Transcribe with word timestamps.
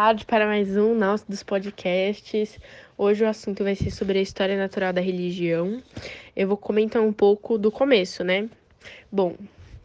tarde 0.00 0.24
para 0.24 0.46
mais 0.46 0.78
um 0.78 0.94
nosso 0.94 1.26
dos 1.28 1.42
podcasts. 1.42 2.58
Hoje 2.96 3.22
o 3.22 3.28
assunto 3.28 3.62
vai 3.62 3.74
ser 3.74 3.90
sobre 3.90 4.18
a 4.18 4.22
história 4.22 4.56
natural 4.56 4.94
da 4.94 5.00
religião. 5.02 5.82
Eu 6.34 6.48
vou 6.48 6.56
comentar 6.56 7.02
um 7.02 7.12
pouco 7.12 7.58
do 7.58 7.70
começo, 7.70 8.24
né? 8.24 8.48
Bom, 9.12 9.36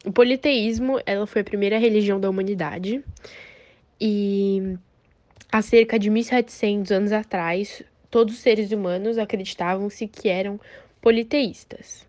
o 0.06 0.14
politeísmo, 0.14 1.02
ela 1.06 1.28
foi 1.28 1.42
a 1.42 1.44
primeira 1.44 1.78
religião 1.78 2.18
da 2.18 2.30
humanidade 2.30 3.04
e 4.00 4.78
há 5.52 5.62
cerca 5.62 6.00
de 6.00 6.10
1700 6.10 6.94
anos 6.94 7.12
atrás, 7.12 7.84
todos 8.10 8.36
os 8.36 8.40
seres 8.40 8.72
humanos 8.72 9.18
acreditavam-se 9.18 10.08
que 10.08 10.30
eram 10.30 10.58
politeístas. 11.02 12.08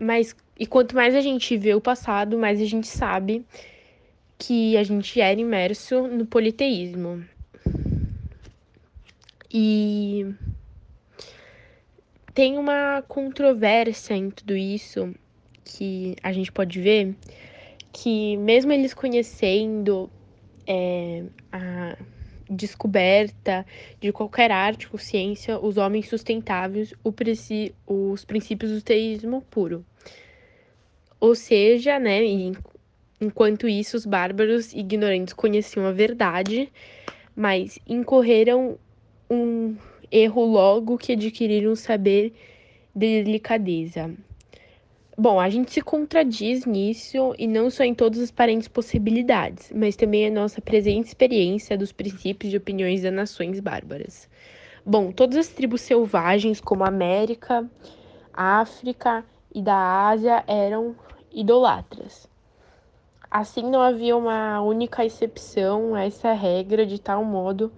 Mas 0.00 0.36
e 0.56 0.64
quanto 0.64 0.94
mais 0.94 1.16
a 1.16 1.20
gente 1.20 1.56
vê 1.56 1.74
o 1.74 1.80
passado, 1.80 2.38
mais 2.38 2.60
a 2.60 2.64
gente 2.64 2.86
sabe 2.86 3.44
que 4.38 4.76
a 4.76 4.82
gente 4.82 5.20
era 5.20 5.40
imerso 5.40 6.06
no 6.06 6.26
politeísmo. 6.26 7.24
E 9.52 10.26
tem 12.34 12.58
uma 12.58 13.02
controvérsia 13.06 14.14
em 14.14 14.30
tudo 14.30 14.56
isso 14.56 15.14
que 15.64 16.16
a 16.22 16.32
gente 16.32 16.50
pode 16.50 16.80
ver 16.80 17.14
que 17.92 18.36
mesmo 18.38 18.72
eles 18.72 18.92
conhecendo 18.92 20.10
é, 20.66 21.22
a 21.52 21.96
descoberta 22.50 23.64
de 24.00 24.12
qualquer 24.12 24.50
arte 24.50 24.88
ou 24.92 24.98
ciência, 24.98 25.58
os 25.58 25.76
homens 25.76 26.08
sustentáveis, 26.08 26.92
os 27.86 28.24
princípios 28.24 28.72
do 28.72 28.82
teísmo 28.82 29.42
puro. 29.42 29.86
Ou 31.20 31.34
seja, 31.36 31.98
né, 32.00 32.22
Enquanto 33.20 33.68
isso, 33.68 33.96
os 33.96 34.04
bárbaros 34.04 34.72
ignorantes 34.72 35.32
conheciam 35.32 35.86
a 35.86 35.92
verdade, 35.92 36.72
mas 37.34 37.78
incorreram 37.86 38.78
um 39.30 39.76
erro 40.10 40.44
logo 40.44 40.98
que 40.98 41.12
adquiriram 41.12 41.74
saber 41.74 42.32
de 42.94 43.22
delicadeza. 43.22 44.14
Bom, 45.16 45.38
a 45.38 45.48
gente 45.48 45.72
se 45.72 45.80
contradiz 45.80 46.66
nisso 46.66 47.34
e 47.38 47.46
não 47.46 47.70
só 47.70 47.84
em 47.84 47.94
todas 47.94 48.20
as 48.20 48.30
aparentes 48.30 48.66
possibilidades, 48.66 49.70
mas 49.72 49.94
também 49.94 50.26
a 50.26 50.30
nossa 50.30 50.60
presente 50.60 51.06
experiência 51.06 51.78
dos 51.78 51.92
princípios 51.92 52.52
e 52.52 52.56
opiniões 52.56 53.02
das 53.02 53.12
nações 53.12 53.60
bárbaras. 53.60 54.28
Bom, 54.84 55.12
todas 55.12 55.38
as 55.38 55.48
tribos 55.48 55.82
selvagens, 55.82 56.60
como 56.60 56.82
a 56.82 56.88
América, 56.88 57.70
África 58.32 59.24
e 59.54 59.62
da 59.62 60.08
Ásia, 60.08 60.42
eram 60.48 60.96
idolatras. 61.32 62.28
Assim, 63.36 63.68
não 63.68 63.80
havia 63.80 64.16
uma 64.16 64.60
única 64.60 65.04
exceção 65.04 65.92
a 65.92 66.04
essa 66.04 66.32
regra, 66.32 66.86
de 66.86 67.00
tal 67.00 67.24
modo, 67.24 67.72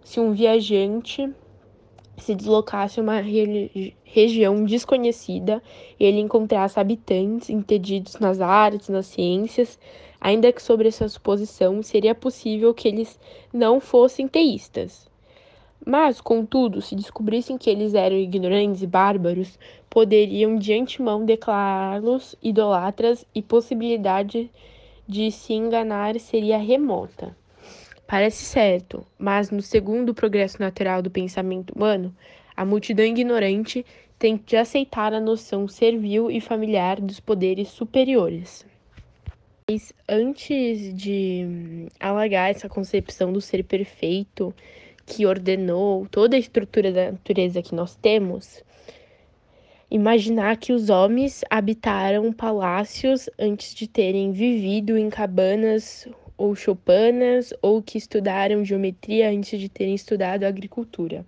se 0.00 0.20
um 0.20 0.30
viajante 0.30 1.28
se 2.16 2.36
deslocasse 2.36 3.00
a 3.00 3.02
uma 3.02 3.20
região 4.04 4.64
desconhecida 4.64 5.60
e 5.98 6.04
ele 6.04 6.20
encontrasse 6.20 6.78
habitantes 6.78 7.50
entendidos 7.50 8.20
nas 8.20 8.40
artes, 8.40 8.90
nas 8.90 9.06
ciências, 9.06 9.76
ainda 10.20 10.52
que 10.52 10.62
sobre 10.62 10.86
essa 10.86 11.08
suposição 11.08 11.82
seria 11.82 12.14
possível 12.14 12.72
que 12.72 12.86
eles 12.86 13.18
não 13.52 13.80
fossem 13.80 14.28
teístas. 14.28 15.10
Mas, 15.84 16.20
contudo, 16.20 16.80
se 16.80 16.94
descobrissem 16.94 17.58
que 17.58 17.68
eles 17.68 17.92
eram 17.92 18.14
ignorantes 18.14 18.82
e 18.82 18.86
bárbaros, 18.86 19.58
poderiam 19.90 20.54
de 20.54 20.72
antemão 20.72 21.24
declará-los 21.24 22.36
idolatras 22.40 23.26
e 23.34 23.42
possibilidade 23.42 24.48
de 25.06 25.30
se 25.30 25.52
enganar 25.52 26.18
seria 26.18 26.58
remota. 26.58 27.36
Parece 28.06 28.44
certo, 28.44 29.06
mas 29.18 29.50
no 29.50 29.62
segundo 29.62 30.14
progresso 30.14 30.60
natural 30.60 31.00
do 31.00 31.10
pensamento 31.10 31.70
humano, 31.70 32.14
a 32.56 32.64
multidão 32.64 33.04
ignorante 33.04 33.86
tem 34.18 34.36
de 34.36 34.56
aceitar 34.56 35.12
a 35.12 35.20
noção 35.20 35.66
servil 35.66 36.30
e 36.30 36.40
familiar 36.40 37.00
dos 37.00 37.18
poderes 37.18 37.68
superiores. 37.68 38.66
Mas 39.68 39.92
antes 40.08 40.94
de 40.94 41.88
alagar 41.98 42.50
essa 42.50 42.68
concepção 42.68 43.32
do 43.32 43.40
ser 43.40 43.64
perfeito 43.64 44.54
que 45.06 45.26
ordenou 45.26 46.06
toda 46.10 46.36
a 46.36 46.38
estrutura 46.38 46.92
da 46.92 47.12
natureza 47.12 47.62
que 47.62 47.74
nós 47.74 47.96
temos, 47.96 48.62
imaginar 49.92 50.56
que 50.56 50.72
os 50.72 50.88
homens 50.88 51.44
habitaram 51.50 52.32
palácios 52.32 53.28
antes 53.38 53.74
de 53.74 53.86
terem 53.86 54.32
vivido 54.32 54.96
em 54.96 55.10
cabanas 55.10 56.08
ou 56.34 56.54
choupanas, 56.54 57.52
ou 57.60 57.82
que 57.82 57.98
estudaram 57.98 58.64
geometria 58.64 59.28
antes 59.28 59.60
de 59.60 59.68
terem 59.68 59.94
estudado 59.94 60.44
agricultura. 60.44 61.26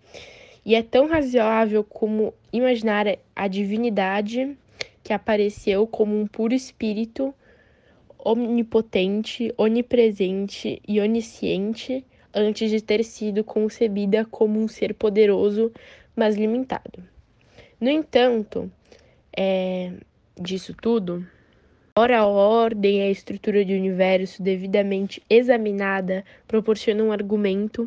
E 0.65 0.75
é 0.75 0.83
tão 0.83 1.07
razoável 1.07 1.85
como 1.85 2.33
imaginar 2.51 3.05
a 3.37 3.47
divindade 3.47 4.57
que 5.03 5.13
apareceu 5.13 5.87
como 5.87 6.19
um 6.19 6.27
puro 6.27 6.55
espírito 6.55 7.35
onipotente, 8.19 9.53
onipresente 9.59 10.81
e 10.89 11.01
onisciente 11.01 12.03
antes 12.33 12.71
de 12.71 12.81
ter 12.81 13.05
sido 13.05 13.45
concebida 13.45 14.25
como 14.25 14.59
um 14.59 14.67
ser 14.67 14.95
poderoso, 14.95 15.71
mas 16.17 16.35
limitado. 16.35 17.14
No 17.85 17.91
entanto, 17.91 18.73
é, 19.37 19.93
disso 20.41 20.73
tudo, 20.73 21.23
ora 21.95 22.21
a 22.21 22.27
ordem 22.27 23.01
e 23.01 23.03
a 23.03 23.11
estrutura 23.11 23.63
do 23.63 23.75
universo 23.75 24.43
devidamente 24.43 25.23
examinada 25.29 26.25
proporciona 26.49 27.05
um 27.05 27.13
argumento 27.13 27.87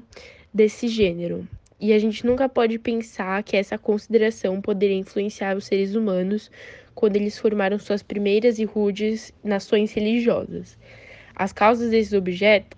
desse 0.53 0.87
gênero. 0.87 1.47
E 1.79 1.93
a 1.93 1.97
gente 1.97 2.23
nunca 2.27 2.47
pode 2.47 2.77
pensar 2.77 3.41
que 3.41 3.57
essa 3.57 3.75
consideração 3.75 4.61
poderia 4.61 4.95
influenciar 4.95 5.57
os 5.57 5.65
seres 5.65 5.95
humanos 5.95 6.51
quando 6.93 7.15
eles 7.15 7.39
formaram 7.39 7.79
suas 7.79 8.03
primeiras 8.03 8.59
e 8.59 8.65
rudes 8.65 9.33
nações 9.43 9.93
religiosas. 9.93 10.77
As 11.35 11.51
causas 11.51 11.89
desses 11.89 12.13
objetos, 12.13 12.77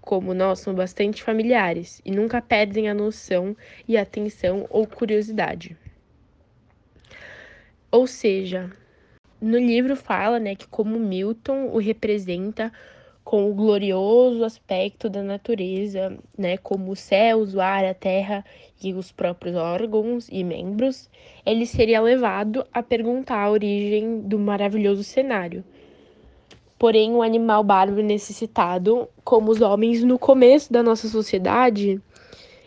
como 0.00 0.34
nós, 0.34 0.58
são 0.58 0.74
bastante 0.74 1.22
familiares 1.22 2.02
e 2.04 2.10
nunca 2.10 2.42
perdem 2.42 2.88
a 2.88 2.94
noção 2.94 3.56
e 3.86 3.96
atenção 3.96 4.66
ou 4.68 4.88
curiosidade. 4.88 5.76
Ou 7.90 8.06
seja, 8.06 8.70
no 9.40 9.56
livro 9.56 9.96
fala, 9.96 10.38
né, 10.38 10.54
que 10.54 10.66
como 10.66 10.98
Milton 10.98 11.70
o 11.72 11.78
representa 11.78 12.70
com 13.24 13.50
o 13.50 13.54
glorioso 13.54 14.44
aspecto 14.44 15.08
da 15.08 15.22
natureza, 15.22 16.18
né, 16.36 16.58
como 16.58 16.92
os 16.92 17.00
céus, 17.00 17.54
o 17.54 17.60
ar, 17.60 17.86
a 17.86 17.94
terra 17.94 18.44
e 18.82 18.92
os 18.92 19.10
próprios 19.10 19.56
órgãos 19.56 20.28
e 20.30 20.44
membros, 20.44 21.08
ele 21.46 21.64
seria 21.64 22.00
levado 22.00 22.66
a 22.72 22.82
perguntar 22.82 23.42
a 23.42 23.50
origem 23.50 24.20
do 24.20 24.38
maravilhoso 24.38 25.02
cenário. 25.02 25.64
Porém, 26.78 27.14
o 27.14 27.22
animal 27.22 27.64
bárbaro 27.64 28.02
necessitado, 28.02 29.08
como 29.24 29.50
os 29.50 29.62
homens 29.62 30.04
no 30.04 30.18
começo 30.18 30.70
da 30.70 30.82
nossa 30.82 31.08
sociedade, 31.08 32.00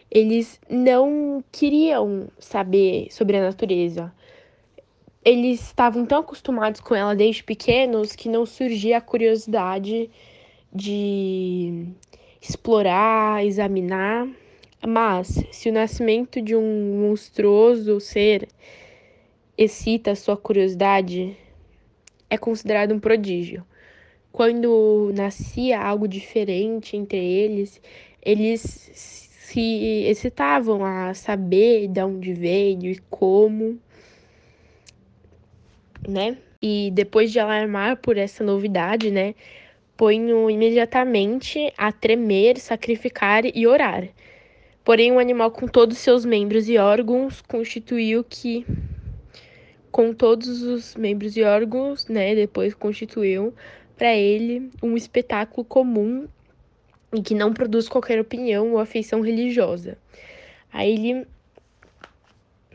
eles 0.09 0.59
não 0.67 1.43
queriam 1.51 2.27
saber 2.39 3.07
sobre 3.11 3.37
a 3.37 3.41
natureza 3.41 4.11
eles 5.23 5.61
estavam 5.61 6.05
tão 6.05 6.19
acostumados 6.19 6.81
com 6.81 6.95
ela 6.95 7.15
desde 7.15 7.43
pequenos 7.43 8.15
que 8.15 8.27
não 8.27 8.45
surgia 8.45 8.97
a 8.97 9.01
curiosidade 9.01 10.09
de 10.73 11.85
explorar, 12.41 13.45
examinar. 13.45 14.27
Mas, 14.85 15.43
se 15.51 15.69
o 15.69 15.73
nascimento 15.73 16.41
de 16.41 16.55
um 16.55 17.01
monstruoso 17.01 17.99
ser 17.99 18.47
excita 19.55 20.11
a 20.11 20.15
sua 20.15 20.35
curiosidade, 20.35 21.37
é 22.27 22.37
considerado 22.37 22.93
um 22.93 22.99
prodígio. 22.99 23.63
Quando 24.31 25.11
nascia 25.13 25.79
algo 25.79 26.07
diferente 26.07 26.97
entre 26.97 27.19
eles, 27.19 27.79
eles 28.23 28.61
se 29.51 30.05
excitavam 30.07 30.83
a 30.83 31.13
saber 31.13 31.87
de 31.89 32.01
onde 32.01 32.33
veio 32.33 32.89
e 32.89 32.97
como 33.09 33.77
né? 36.07 36.37
E 36.61 36.91
depois 36.93 37.31
de 37.31 37.39
alarmar 37.39 37.97
por 37.97 38.17
essa 38.17 38.43
novidade, 38.43 39.09
né, 39.09 39.33
ponho 39.97 40.49
imediatamente 40.49 41.71
a 41.77 41.91
tremer, 41.91 42.59
sacrificar 42.59 43.43
e 43.45 43.67
orar. 43.67 44.07
Porém, 44.83 45.11
o 45.11 45.15
um 45.15 45.19
animal 45.19 45.51
com 45.51 45.67
todos 45.67 45.97
os 45.97 46.03
seus 46.03 46.25
membros 46.25 46.67
e 46.67 46.77
órgãos 46.77 47.41
constituiu 47.41 48.23
que 48.23 48.65
com 49.91 50.13
todos 50.13 50.63
os 50.63 50.95
membros 50.95 51.35
e 51.35 51.43
órgãos, 51.43 52.07
né, 52.07 52.33
depois 52.33 52.73
constituiu 52.73 53.53
para 53.97 54.15
ele 54.15 54.71
um 54.81 54.95
espetáculo 54.95 55.63
comum 55.65 56.27
e 57.13 57.21
que 57.21 57.35
não 57.35 57.53
produz 57.53 57.89
qualquer 57.89 58.19
opinião 58.19 58.71
ou 58.71 58.79
afeição 58.79 59.21
religiosa. 59.21 59.97
Aí 60.71 60.93
ele 60.93 61.27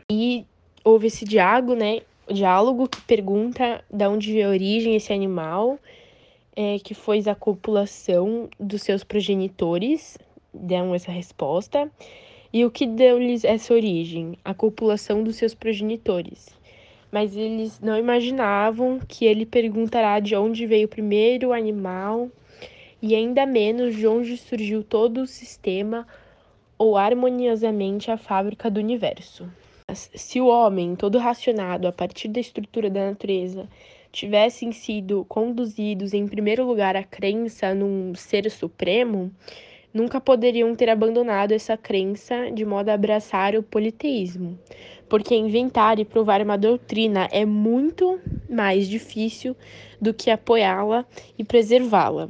e 0.09 0.45
houve 0.83 1.07
esse 1.07 1.25
diálogo, 1.25 1.75
né, 1.75 2.01
diálogo 2.33 2.87
que 2.87 3.01
pergunta 3.01 3.83
de 3.91 4.07
onde 4.07 4.33
veio 4.33 4.47
a 4.47 4.51
origem 4.51 4.95
esse 4.95 5.13
animal, 5.13 5.79
é, 6.55 6.77
que 6.79 6.93
foi 6.93 7.23
a 7.27 7.35
copulação 7.35 8.49
dos 8.59 8.81
seus 8.81 9.03
progenitores, 9.03 10.17
dão 10.53 10.93
essa 10.93 11.11
resposta. 11.11 11.89
E 12.51 12.65
o 12.65 12.71
que 12.71 12.85
deu-lhes 12.85 13.43
essa 13.43 13.73
origem? 13.73 14.37
A 14.43 14.53
copulação 14.53 15.23
dos 15.23 15.35
seus 15.35 15.53
progenitores. 15.53 16.49
Mas 17.11 17.35
eles 17.35 17.79
não 17.79 17.97
imaginavam 17.97 18.99
que 19.07 19.25
ele 19.25 19.45
perguntará 19.45 20.19
de 20.19 20.35
onde 20.35 20.65
veio 20.65 20.87
o 20.87 20.89
primeiro 20.89 21.53
animal 21.53 22.29
e 23.01 23.15
ainda 23.15 23.45
menos 23.45 23.95
de 23.95 24.07
onde 24.07 24.35
surgiu 24.37 24.83
todo 24.83 25.21
o 25.21 25.27
sistema 25.27 26.07
ou 26.77 26.97
harmoniosamente 26.97 28.11
a 28.11 28.17
fábrica 28.17 28.69
do 28.69 28.79
universo. 28.79 29.49
Se 29.97 30.39
o 30.39 30.47
homem, 30.47 30.95
todo 30.95 31.17
racionado 31.17 31.87
a 31.87 31.91
partir 31.91 32.27
da 32.27 32.39
estrutura 32.39 32.89
da 32.89 33.07
natureza, 33.07 33.67
tivessem 34.11 34.71
sido 34.71 35.25
conduzidos 35.27 36.13
em 36.13 36.27
primeiro 36.27 36.65
lugar 36.65 36.95
à 36.95 37.03
crença 37.03 37.73
num 37.73 38.13
ser 38.13 38.49
supremo, 38.51 39.31
nunca 39.93 40.21
poderiam 40.21 40.75
ter 40.75 40.89
abandonado 40.89 41.51
essa 41.51 41.75
crença 41.75 42.51
de 42.51 42.63
modo 42.63 42.89
a 42.89 42.93
abraçar 42.93 43.55
o 43.55 43.63
politeísmo, 43.63 44.57
porque 45.09 45.35
inventar 45.35 45.99
e 45.99 46.05
provar 46.05 46.41
uma 46.41 46.57
doutrina 46.57 47.27
é 47.31 47.45
muito 47.45 48.19
mais 48.47 48.87
difícil 48.87 49.55
do 49.99 50.13
que 50.13 50.29
apoiá-la 50.29 51.05
e 51.37 51.43
preservá-la. 51.43 52.29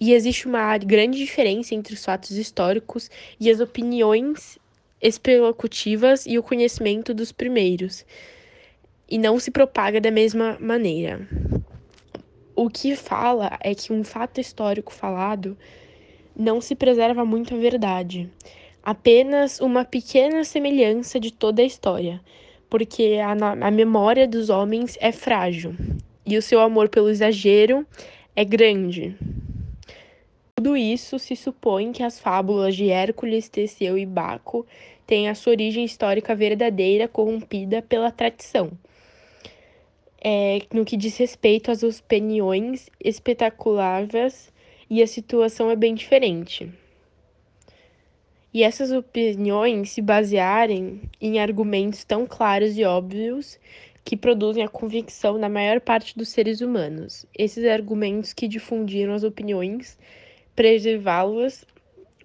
E 0.00 0.12
existe 0.12 0.46
uma 0.46 0.76
grande 0.78 1.18
diferença 1.18 1.74
entre 1.74 1.94
os 1.94 2.04
fatos 2.04 2.32
históricos 2.32 3.10
e 3.40 3.50
as 3.50 3.58
opiniões 3.60 4.57
especulativas 5.00 6.26
e 6.26 6.38
o 6.38 6.42
conhecimento 6.42 7.14
dos 7.14 7.32
primeiros, 7.32 8.04
e 9.08 9.18
não 9.18 9.38
se 9.38 9.50
propaga 9.50 10.00
da 10.00 10.10
mesma 10.10 10.56
maneira. 10.60 11.26
O 12.54 12.68
que 12.68 12.96
fala 12.96 13.58
é 13.60 13.74
que 13.74 13.92
um 13.92 14.02
fato 14.02 14.40
histórico 14.40 14.92
falado 14.92 15.56
não 16.36 16.60
se 16.60 16.74
preserva 16.74 17.24
muito 17.24 17.54
a 17.54 17.58
verdade, 17.58 18.30
apenas 18.82 19.60
uma 19.60 19.84
pequena 19.84 20.44
semelhança 20.44 21.18
de 21.18 21.32
toda 21.32 21.62
a 21.62 21.64
história, 21.64 22.20
porque 22.68 23.18
a, 23.22 23.32
a 23.66 23.70
memória 23.70 24.26
dos 24.26 24.50
homens 24.50 24.96
é 25.00 25.12
frágil 25.12 25.74
e 26.24 26.36
o 26.36 26.42
seu 26.42 26.60
amor 26.60 26.88
pelo 26.88 27.08
exagero 27.08 27.86
é 28.36 28.44
grande. 28.44 29.16
Tudo 30.58 30.76
isso 30.76 31.20
se 31.20 31.36
supõe 31.36 31.92
que 31.92 32.02
as 32.02 32.18
fábulas 32.18 32.74
de 32.74 32.90
Hércules, 32.90 33.48
Teseu 33.48 33.96
e 33.96 34.04
Baco 34.04 34.66
têm 35.06 35.28
a 35.28 35.34
sua 35.36 35.52
origem 35.52 35.84
histórica 35.84 36.34
verdadeira 36.34 37.06
corrompida 37.06 37.80
pela 37.80 38.10
tradição. 38.10 38.72
É, 40.20 40.58
no 40.74 40.84
que 40.84 40.96
diz 40.96 41.16
respeito 41.16 41.70
às 41.70 41.84
opiniões 41.84 42.90
espetaculares, 42.98 44.52
e 44.90 45.00
a 45.00 45.06
situação 45.06 45.70
é 45.70 45.76
bem 45.76 45.94
diferente. 45.94 46.68
E 48.52 48.64
essas 48.64 48.90
opiniões 48.90 49.90
se 49.90 50.02
basearem 50.02 51.02
em 51.20 51.38
argumentos 51.38 52.02
tão 52.02 52.26
claros 52.26 52.76
e 52.76 52.82
óbvios 52.82 53.60
que 54.04 54.16
produzem 54.16 54.64
a 54.64 54.68
convicção 54.68 55.38
na 55.38 55.48
maior 55.48 55.80
parte 55.80 56.18
dos 56.18 56.30
seres 56.30 56.60
humanos. 56.60 57.24
Esses 57.38 57.64
argumentos 57.64 58.32
que 58.32 58.48
difundiram 58.48 59.14
as 59.14 59.22
opiniões 59.22 59.96
preservá-las 60.58 61.64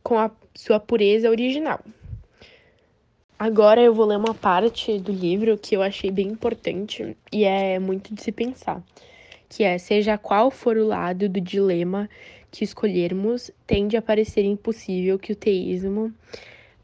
com 0.02 0.18
a 0.18 0.32
sua 0.56 0.80
pureza 0.80 1.30
original. 1.30 1.80
Agora 3.38 3.80
eu 3.80 3.94
vou 3.94 4.08
ler 4.08 4.18
uma 4.18 4.34
parte 4.34 4.98
do 4.98 5.12
livro 5.12 5.56
que 5.56 5.76
eu 5.76 5.84
achei 5.84 6.10
bem 6.10 6.30
importante 6.30 7.16
e 7.32 7.44
é 7.44 7.78
muito 7.78 8.12
de 8.12 8.24
se 8.24 8.32
pensar, 8.32 8.84
que 9.48 9.64
é 9.64 9.78
seja 9.78 10.18
qual 10.18 10.50
for 10.50 10.78
o 10.78 10.88
lado 10.88 11.30
do 11.30 11.40
dilema 11.40 12.10
que 12.50 12.64
escolhermos, 12.64 13.52
tende 13.68 13.96
a 13.96 14.02
parecer 14.02 14.44
impossível 14.44 15.20
que 15.20 15.34
o 15.34 15.36
teísmo, 15.36 16.12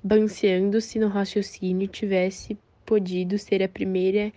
baseando-se 0.03 0.99
no 0.99 1.07
raciocínio, 1.07 1.87
tivesse 1.87 2.55
podido 2.85 3.39
ser 3.39 3.63
a 3.63 3.67
primeira 3.67 4.31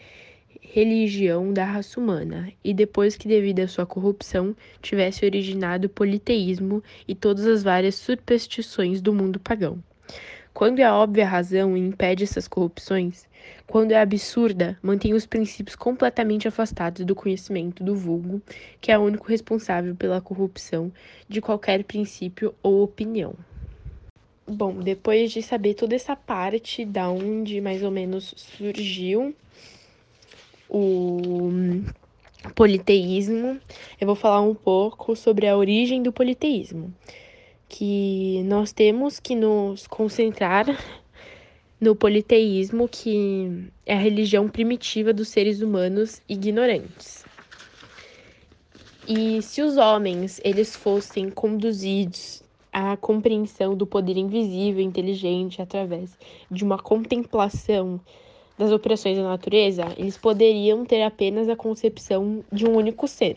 religião 0.63 1.53
da 1.53 1.65
raça 1.65 2.01
humana, 2.01 2.51
e 2.65 2.73
depois 2.73 3.17
que, 3.17 3.29
devido 3.29 3.61
à 3.61 3.69
sua 3.69 3.85
corrupção, 3.85 4.57
tivesse 4.81 5.25
originado 5.25 5.87
o 5.87 5.91
politeísmo 5.91 6.83
e 7.07 7.15
todas 7.15 7.45
as 7.47 7.63
várias 7.63 7.97
superstições 7.97 9.03
do 9.03 9.13
mundo 9.13 9.39
pagão. 9.39 9.83
Quando 10.55 10.79
é 10.79 10.91
óbvia 10.91 11.25
a 11.25 11.29
razão 11.29 11.77
e 11.77 11.81
impede 11.81 12.25
essas 12.25 12.47
corrupções, 12.47 13.27
quando 13.67 13.93
é 13.93 14.01
absurda, 14.01 14.79
mantém 14.83 15.15
os 15.15 15.27
princípios 15.27 15.75
completamente 15.75 16.47
afastados 16.47 17.05
do 17.05 17.15
conhecimento 17.15 17.83
do 17.83 17.95
vulgo, 17.95 18.41
que 18.81 18.93
é 18.93 18.99
o 18.99 19.03
único 19.03 19.27
responsável 19.27 19.95
pela 19.95 20.21
corrupção 20.21 20.93
de 21.29 21.41
qualquer 21.41 21.85
princípio 21.85 22.55
ou 22.63 22.83
opinião. 22.83 23.35
Bom, 24.47 24.81
depois 24.81 25.33
de 25.33 25.43
saber 25.43 25.75
toda 25.75 25.95
essa 25.95 26.15
parte 26.15 26.85
da 26.85 27.09
onde 27.09 27.61
mais 27.61 27.83
ou 27.83 27.91
menos 27.91 28.35
surgiu 28.37 29.35
o 30.73 31.51
politeísmo, 32.55 33.61
eu 34.01 34.07
vou 34.07 34.17
falar 34.17 34.41
um 34.41 34.55
pouco 34.55 35.15
sobre 35.15 35.47
a 35.47 35.57
origem 35.57 36.03
do 36.03 36.11
politeísmo, 36.11 36.93
que 37.69 38.43
nós 38.45 38.73
temos 38.73 39.21
que 39.21 39.35
nos 39.35 39.87
concentrar 39.87 40.67
no 41.79 41.95
politeísmo, 41.95 42.89
que 42.89 43.69
é 43.85 43.95
a 43.95 43.99
religião 43.99 44.49
primitiva 44.49 45.13
dos 45.13 45.29
seres 45.29 45.61
humanos 45.61 46.23
ignorantes. 46.27 47.25
E 49.07 49.43
se 49.43 49.61
os 49.61 49.77
homens 49.77 50.41
eles 50.43 50.75
fossem 50.75 51.29
conduzidos 51.29 52.43
à 52.73 52.97
compreensão 52.97 53.75
do 53.75 53.87
poder 53.87 54.17
invisível 54.17 54.81
e 54.81 54.85
inteligente 54.85 55.61
através 55.61 56.17
de 56.51 56.65
uma 56.65 56.79
contemplação 56.79 58.01
das 58.63 58.71
operações 58.71 59.17
da 59.17 59.25
natureza, 59.25 59.85
eles 59.97 60.17
poderiam 60.17 60.85
ter 60.85 61.03
apenas 61.03 61.49
a 61.49 61.57
concepção 61.57 62.45
de 62.53 62.65
um 62.65 62.77
único 62.77 63.09
ser. 63.09 63.37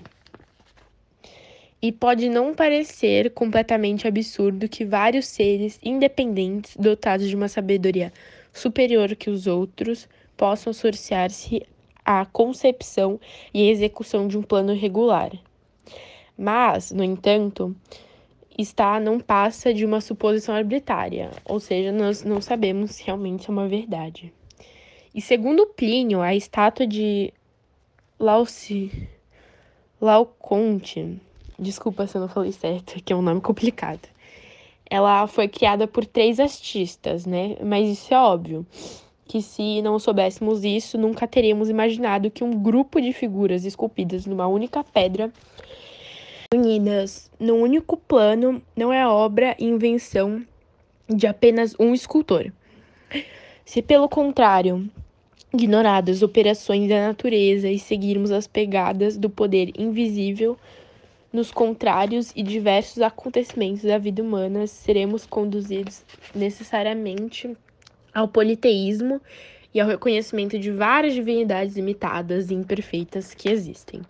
E 1.81 1.91
pode 1.91 2.29
não 2.29 2.53
parecer 2.53 3.31
completamente 3.31 4.07
absurdo 4.07 4.69
que 4.69 4.85
vários 4.85 5.25
seres 5.25 5.79
independentes, 5.83 6.75
dotados 6.77 7.27
de 7.27 7.35
uma 7.35 7.47
sabedoria 7.47 8.13
superior 8.53 9.15
que 9.15 9.29
os 9.29 9.47
outros, 9.47 10.07
possam 10.37 10.71
associar-se 10.71 11.65
à 12.03 12.25
concepção 12.25 13.19
e 13.53 13.69
execução 13.69 14.27
de 14.27 14.37
um 14.37 14.43
plano 14.43 14.73
regular. 14.73 15.31
Mas, 16.37 16.91
no 16.91 17.03
entanto, 17.03 17.75
está 18.57 18.99
não 18.99 19.19
passa 19.19 19.73
de 19.73 19.85
uma 19.85 20.01
suposição 20.01 20.53
arbitrária, 20.55 21.31
ou 21.45 21.59
seja, 21.59 21.91
nós 21.91 22.23
não 22.23 22.39
sabemos 22.41 22.91
se 22.91 23.03
realmente 23.03 23.49
é 23.49 23.51
uma 23.51 23.67
verdade. 23.67 24.31
E 25.15 25.21
segundo 25.21 25.65
Plínio, 25.67 26.21
a 26.21 26.35
estátua 26.35 26.85
de 26.85 27.33
Lauci, 28.19 29.07
Lauconte, 30.01 31.21
desculpa 31.57 32.05
se 32.05 32.17
eu 32.17 32.21
não 32.21 32.27
falei 32.27 32.51
certo, 32.51 33.01
que 33.01 33.13
é 33.13 33.15
um 33.15 33.21
nome 33.21 33.39
complicado. 33.39 34.09
Ela 34.89 35.25
foi 35.25 35.47
criada 35.47 35.87
por 35.87 36.05
três 36.05 36.37
artistas, 36.37 37.25
né? 37.25 37.55
Mas 37.63 37.87
isso 37.87 38.13
é 38.13 38.17
óbvio 38.17 38.67
que 39.25 39.41
se 39.41 39.81
não 39.81 39.97
soubéssemos 39.99 40.65
isso, 40.65 40.97
nunca 40.97 41.25
teríamos 41.25 41.69
imaginado 41.69 42.29
que 42.29 42.43
um 42.43 42.51
grupo 42.51 42.99
de 42.99 43.13
figuras 43.13 43.63
esculpidas 43.63 44.25
numa 44.25 44.47
única 44.47 44.83
pedra, 44.83 45.31
unidas 46.53 47.31
num 47.39 47.61
único 47.61 47.95
plano, 47.95 48.61
não 48.75 48.91
é 48.91 49.07
obra 49.07 49.55
e 49.57 49.63
invenção 49.63 50.45
de 51.07 51.25
apenas 51.25 51.73
um 51.79 51.93
escultor. 51.93 52.51
Se 53.63 53.81
pelo 53.81 54.09
contrário, 54.09 54.87
ignoradas 55.53 56.21
operações 56.21 56.89
da 56.89 57.07
natureza 57.07 57.69
e 57.69 57.79
seguirmos 57.79 58.31
as 58.31 58.47
pegadas 58.47 59.17
do 59.17 59.29
poder 59.29 59.71
invisível 59.77 60.57
nos 61.31 61.51
contrários 61.51 62.31
e 62.35 62.41
diversos 62.41 63.01
acontecimentos 63.01 63.83
da 63.83 63.97
vida 63.97 64.23
humana, 64.23 64.67
seremos 64.67 65.25
conduzidos 65.25 66.03
necessariamente 66.33 67.55
ao 68.13 68.27
politeísmo 68.27 69.21
e 69.73 69.81
ao 69.81 69.87
reconhecimento 69.87 70.57
de 70.57 70.71
várias 70.71 71.13
divindades 71.13 71.75
limitadas 71.75 72.49
e 72.49 72.53
imperfeitas 72.53 73.33
que 73.33 73.49
existem. 73.49 74.01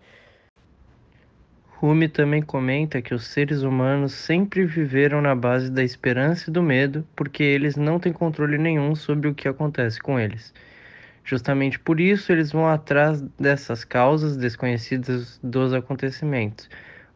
Rumi 1.78 2.08
também 2.08 2.42
comenta 2.42 3.02
que 3.02 3.14
os 3.14 3.28
seres 3.28 3.64
humanos 3.64 4.14
sempre 4.14 4.66
viveram 4.66 5.22
na 5.22 5.36
base 5.36 5.70
da 5.72 5.84
esperança 5.84 6.50
e 6.50 6.54
do 6.54 6.62
medo, 6.64 7.06
porque 7.16 7.44
eles 7.44 7.76
não 7.76 8.00
têm 8.00 8.14
controle 8.14 8.58
nenhum 8.58 8.96
sobre 8.96 9.28
o 9.28 9.34
que 9.34 9.48
acontece 9.48 10.00
com 10.00 10.20
eles. 10.20 10.54
Justamente 11.26 11.78
por 11.78 12.00
isso, 12.00 12.32
eles 12.32 12.52
vão 12.54 12.68
atrás 12.68 13.22
dessas 13.38 13.84
causas 13.84 14.38
desconhecidas 14.38 15.40
dos 15.44 15.74
acontecimentos, 15.74 16.70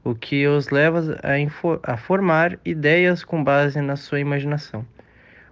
o 0.04 0.14
que 0.14 0.46
os 0.48 0.70
leva 0.70 1.18
a, 1.24 1.94
a 1.94 1.96
formar 1.98 2.60
ideias 2.66 3.24
com 3.24 3.42
base 3.42 3.80
na 3.82 3.96
sua 3.96 4.20
imaginação. 4.20 4.86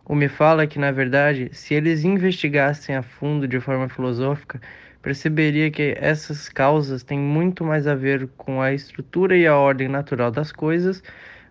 O 0.03 0.15
me 0.15 0.27
fala 0.27 0.67
que, 0.67 0.79
na 0.79 0.91
verdade, 0.91 1.49
se 1.53 1.73
eles 1.73 2.03
investigassem 2.03 2.95
a 2.95 3.03
fundo 3.03 3.47
de 3.47 3.59
forma 3.59 3.87
filosófica, 3.87 4.59
perceberia 5.01 5.71
que 5.71 5.95
essas 5.97 6.49
causas 6.49 7.03
têm 7.03 7.19
muito 7.19 7.63
mais 7.63 7.87
a 7.87 7.95
ver 7.95 8.27
com 8.35 8.61
a 8.61 8.73
estrutura 8.73 9.37
e 9.37 9.47
a 9.47 9.55
ordem 9.55 9.87
natural 9.87 10.31
das 10.31 10.51
coisas 10.51 11.01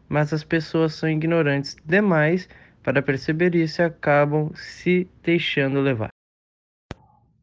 mas 0.09 0.33
as 0.33 0.45
pessoas 0.45 0.95
são 0.95 1.09
ignorantes 1.09 1.77
demais 1.85 2.49
para 2.83 3.03
perceber 3.03 3.55
isso 3.55 3.83
e 3.83 3.85
acabam 3.85 4.51
se 4.55 5.09
deixando 5.23 5.81
levar. 5.81 6.16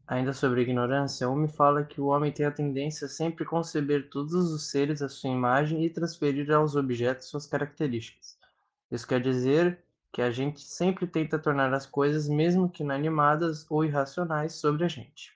Ainda 0.06 0.34
sobre 0.34 0.60
ignorância, 0.60 1.28
Hume 1.28 1.48
fala 1.48 1.82
que 1.82 1.98
o 2.00 2.06
homem 2.06 2.30
tem 2.30 2.44
a 2.44 2.50
tendência 2.50 3.06
a 3.06 3.08
sempre 3.08 3.44
conceber 3.44 4.10
todos 4.10 4.34
os 4.34 4.68
seres 4.68 5.00
à 5.00 5.08
sua 5.08 5.30
imagem 5.30 5.82
e 5.82 5.88
transferir 5.88 6.52
aos 6.52 6.76
objetos 6.76 7.28
suas 7.28 7.46
características. 7.46 8.38
Isso 8.90 9.06
quer 9.08 9.22
dizer 9.22 9.82
que 10.12 10.20
a 10.20 10.30
gente 10.30 10.60
sempre 10.60 11.06
tenta 11.06 11.38
tornar 11.38 11.72
as 11.72 11.86
coisas, 11.86 12.28
mesmo 12.28 12.68
que 12.68 12.82
inanimadas 12.82 13.66
ou 13.70 13.82
irracionais, 13.82 14.52
sobre 14.52 14.84
a 14.84 14.88
gente. 14.88 15.32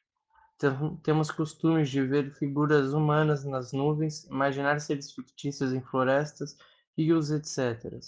Temos 1.02 1.30
costumes 1.30 1.88
de 1.88 2.02
ver 2.02 2.32
figuras 2.32 2.92
humanas 2.92 3.44
nas 3.44 3.72
nuvens, 3.72 4.24
imaginar 4.24 4.80
seres 4.80 5.12
fictícios 5.12 5.72
em 5.72 5.80
florestas, 5.80 6.58
rios, 6.96 7.30
etc. 7.30 7.98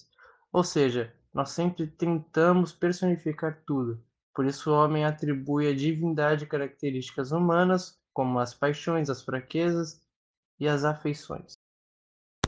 Ou 0.53 0.63
seja, 0.63 1.13
nós 1.33 1.51
sempre 1.51 1.87
tentamos 1.87 2.71
personificar 2.73 3.63
tudo. 3.65 3.99
Por 4.35 4.47
isso 4.47 4.71
o 4.71 4.75
homem 4.75 5.05
atribui 5.05 5.69
à 5.69 5.75
divindade 5.75 6.47
características 6.47 7.33
humanas, 7.33 7.99
como 8.13 8.39
as 8.39 8.55
paixões, 8.55 9.11
as 9.11 9.23
fraquezas 9.23 10.01
e 10.59 10.69
as 10.69 10.85
afeições. 10.85 11.55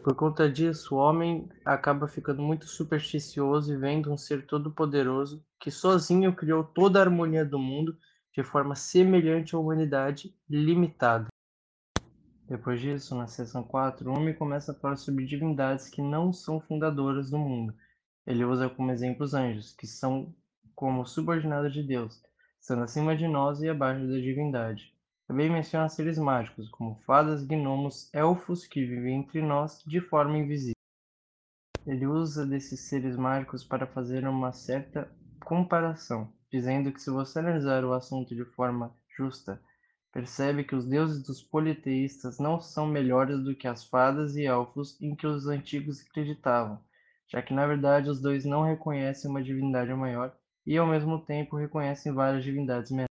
Por 0.03 0.17
conta 0.17 0.51
disso, 0.51 0.97
o 0.97 0.99
homem 0.99 1.49
acaba 1.65 2.09
ficando 2.09 2.43
muito 2.43 2.67
supersticioso 2.67 3.73
e 3.73 3.77
vendo 3.77 4.13
um 4.13 4.17
ser 4.17 4.47
todo-poderoso 4.47 5.45
que 5.61 5.71
sozinho 5.71 6.35
criou 6.35 6.65
toda 6.65 6.99
a 6.99 7.03
harmonia 7.03 7.45
do 7.45 7.59
mundo 7.59 7.97
de 8.35 8.43
forma 8.43 8.75
semelhante 8.75 9.55
à 9.55 9.59
humanidade 9.59 10.35
limitada. 10.49 11.29
Depois 12.49 12.81
disso, 12.81 13.15
na 13.15 13.29
seção 13.29 13.63
4, 13.63 14.11
o 14.11 14.15
homem 14.15 14.35
começa 14.35 14.73
a 14.73 14.75
falar 14.75 14.97
sobre 14.97 15.25
divindades 15.25 15.89
que 15.89 16.03
não 16.03 16.33
são 16.33 16.61
fundadoras 16.61 17.31
do 17.31 17.39
mundo. 17.39 17.73
Ele 18.27 18.45
usa 18.45 18.69
como 18.69 18.91
exemplo 18.91 19.25
os 19.25 19.35
anjos, 19.35 19.73
que 19.73 19.87
são 19.87 20.35
como 20.75 21.07
subordinados 21.07 21.73
de 21.73 21.83
Deus, 21.83 22.23
estando 22.61 22.83
acima 22.83 23.17
de 23.17 23.27
nós 23.27 23.61
e 23.61 23.69
abaixo 23.69 24.07
da 24.07 24.15
divindade. 24.15 24.93
Também 25.27 25.51
menciona 25.51 25.89
seres 25.89 26.19
mágicos, 26.19 26.69
como 26.69 27.01
fadas, 27.07 27.43
gnomos, 27.43 28.13
elfos 28.13 28.67
que 28.67 28.85
vivem 28.85 29.21
entre 29.21 29.41
nós 29.41 29.83
de 29.87 30.01
forma 30.01 30.37
invisível. 30.37 30.77
Ele 31.87 32.07
usa 32.07 32.47
desses 32.47 32.81
seres 32.81 33.17
mágicos 33.17 33.65
para 33.65 33.87
fazer 33.87 34.27
uma 34.29 34.53
certa 34.53 35.11
comparação, 35.45 36.33
dizendo 36.51 36.93
que 36.93 37.01
se 37.01 37.11
você 37.11 37.39
analisar 37.39 37.85
o 37.85 37.93
assunto 37.93 38.35
de 38.35 38.45
forma 38.45 38.95
justa, 39.17 39.61
percebe 40.13 40.65
que 40.65 40.77
os 40.77 40.87
deuses 40.87 41.23
dos 41.23 41.43
politeístas 41.43 42.39
não 42.39 42.61
são 42.61 42.87
melhores 42.87 43.43
do 43.43 43.57
que 43.57 43.67
as 43.67 43.85
fadas 43.85 44.37
e 44.37 44.45
elfos 44.45 45.01
em 45.01 45.17
que 45.17 45.27
os 45.27 45.47
antigos 45.47 46.03
acreditavam, 46.03 46.79
já 47.27 47.41
que 47.41 47.55
na 47.55 47.67
verdade 47.67 48.11
os 48.11 48.21
dois 48.21 48.45
não 48.45 48.63
reconhecem 48.63 49.31
uma 49.31 49.43
divindade 49.43 49.93
maior 49.95 50.37
e 50.67 50.77
ao 50.79 50.87
mesmo 50.87 51.19
tempo 51.19 51.57
reconhecem 51.57 52.13
várias 52.13 52.45
divindades 52.45 52.91
menores. 52.91 53.13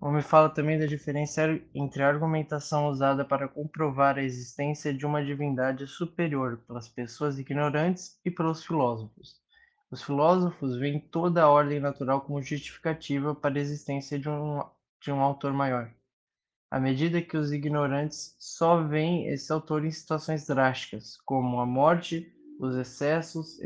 O 0.00 0.10
me 0.10 0.20
fala 0.20 0.50
também 0.50 0.78
da 0.78 0.84
diferença 0.84 1.42
entre 1.74 2.02
a 2.02 2.08
argumentação 2.08 2.88
usada 2.88 3.24
para 3.24 3.48
comprovar 3.48 4.18
a 4.18 4.22
existência 4.22 4.92
de 4.92 5.06
uma 5.06 5.24
divindade 5.24 5.86
superior 5.86 6.58
pelas 6.66 6.88
pessoas 6.88 7.38
ignorantes 7.38 8.20
e 8.22 8.30
pelos 8.30 8.66
filósofos. 8.66 9.40
Os 9.90 10.02
filósofos 10.02 10.76
veem 10.76 11.00
toda 11.00 11.42
a 11.42 11.48
ordem 11.48 11.80
natural 11.80 12.20
como 12.20 12.42
justificativa 12.42 13.34
para 13.34 13.56
a 13.56 13.60
existência 13.60 14.18
de 14.18 14.28
um, 14.28 14.62
de 15.00 15.10
um 15.10 15.20
autor 15.20 15.52
maior, 15.52 15.90
à 16.70 16.80
medida 16.80 17.22
que 17.22 17.36
os 17.36 17.52
ignorantes 17.52 18.36
só 18.38 18.82
veem 18.82 19.28
esse 19.28 19.52
autor 19.52 19.84
em 19.84 19.90
situações 19.90 20.46
drásticas, 20.46 21.16
como 21.24 21.60
a 21.60 21.64
morte, 21.64 22.30
os 22.58 22.76
excessos, 22.76 23.58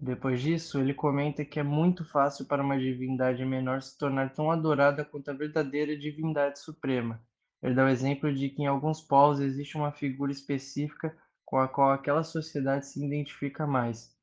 depois 0.00 0.40
disso, 0.42 0.78
ele 0.78 0.92
comenta 0.92 1.44
que 1.44 1.58
é 1.58 1.62
muito 1.62 2.04
fácil 2.04 2.44
para 2.44 2.62
uma 2.62 2.78
divindade 2.78 3.44
menor 3.44 3.80
se 3.82 3.96
tornar 3.96 4.32
tão 4.32 4.50
adorada 4.50 5.04
quanto 5.04 5.30
a 5.30 5.34
verdadeira 5.34 5.96
divindade 5.96 6.58
suprema. 6.58 7.20
Ele 7.62 7.74
dá 7.74 7.84
o 7.84 7.88
exemplo 7.88 8.32
de 8.32 8.50
que 8.50 8.62
em 8.62 8.66
alguns 8.66 9.00
povos 9.00 9.40
existe 9.40 9.76
uma 9.76 9.90
figura 9.90 10.30
específica 10.30 11.16
com 11.44 11.58
a 11.58 11.66
qual 11.66 11.90
aquela 11.92 12.22
sociedade 12.22 12.86
se 12.86 13.04
identifica 13.04 13.66
mais, 13.66 14.14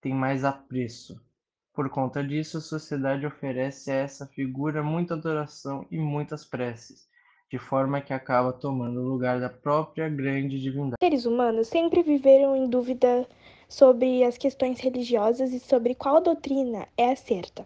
tem 0.00 0.12
mais 0.12 0.44
apreço. 0.44 1.20
Por 1.72 1.88
conta 1.88 2.24
disso, 2.24 2.58
a 2.58 2.60
sociedade 2.60 3.24
oferece 3.24 3.90
a 3.92 3.94
essa 3.94 4.26
figura 4.26 4.82
muita 4.82 5.14
adoração 5.14 5.86
e 5.90 5.98
muitas 5.98 6.44
preces, 6.44 7.08
de 7.48 7.58
forma 7.58 8.00
que 8.00 8.12
acaba 8.12 8.52
tomando 8.52 9.00
o 9.00 9.08
lugar 9.08 9.38
da 9.38 9.48
própria 9.48 10.08
grande 10.08 10.60
divindade. 10.60 10.96
Seres 11.00 11.24
humanos 11.24 11.68
sempre 11.68 12.02
viveram 12.02 12.56
em 12.56 12.68
dúvida 12.68 13.26
sobre 13.70 14.24
as 14.24 14.36
questões 14.36 14.80
religiosas 14.80 15.52
e 15.52 15.60
sobre 15.60 15.94
qual 15.94 16.20
doutrina 16.20 16.88
é 16.96 17.12
a 17.12 17.16
certa, 17.16 17.64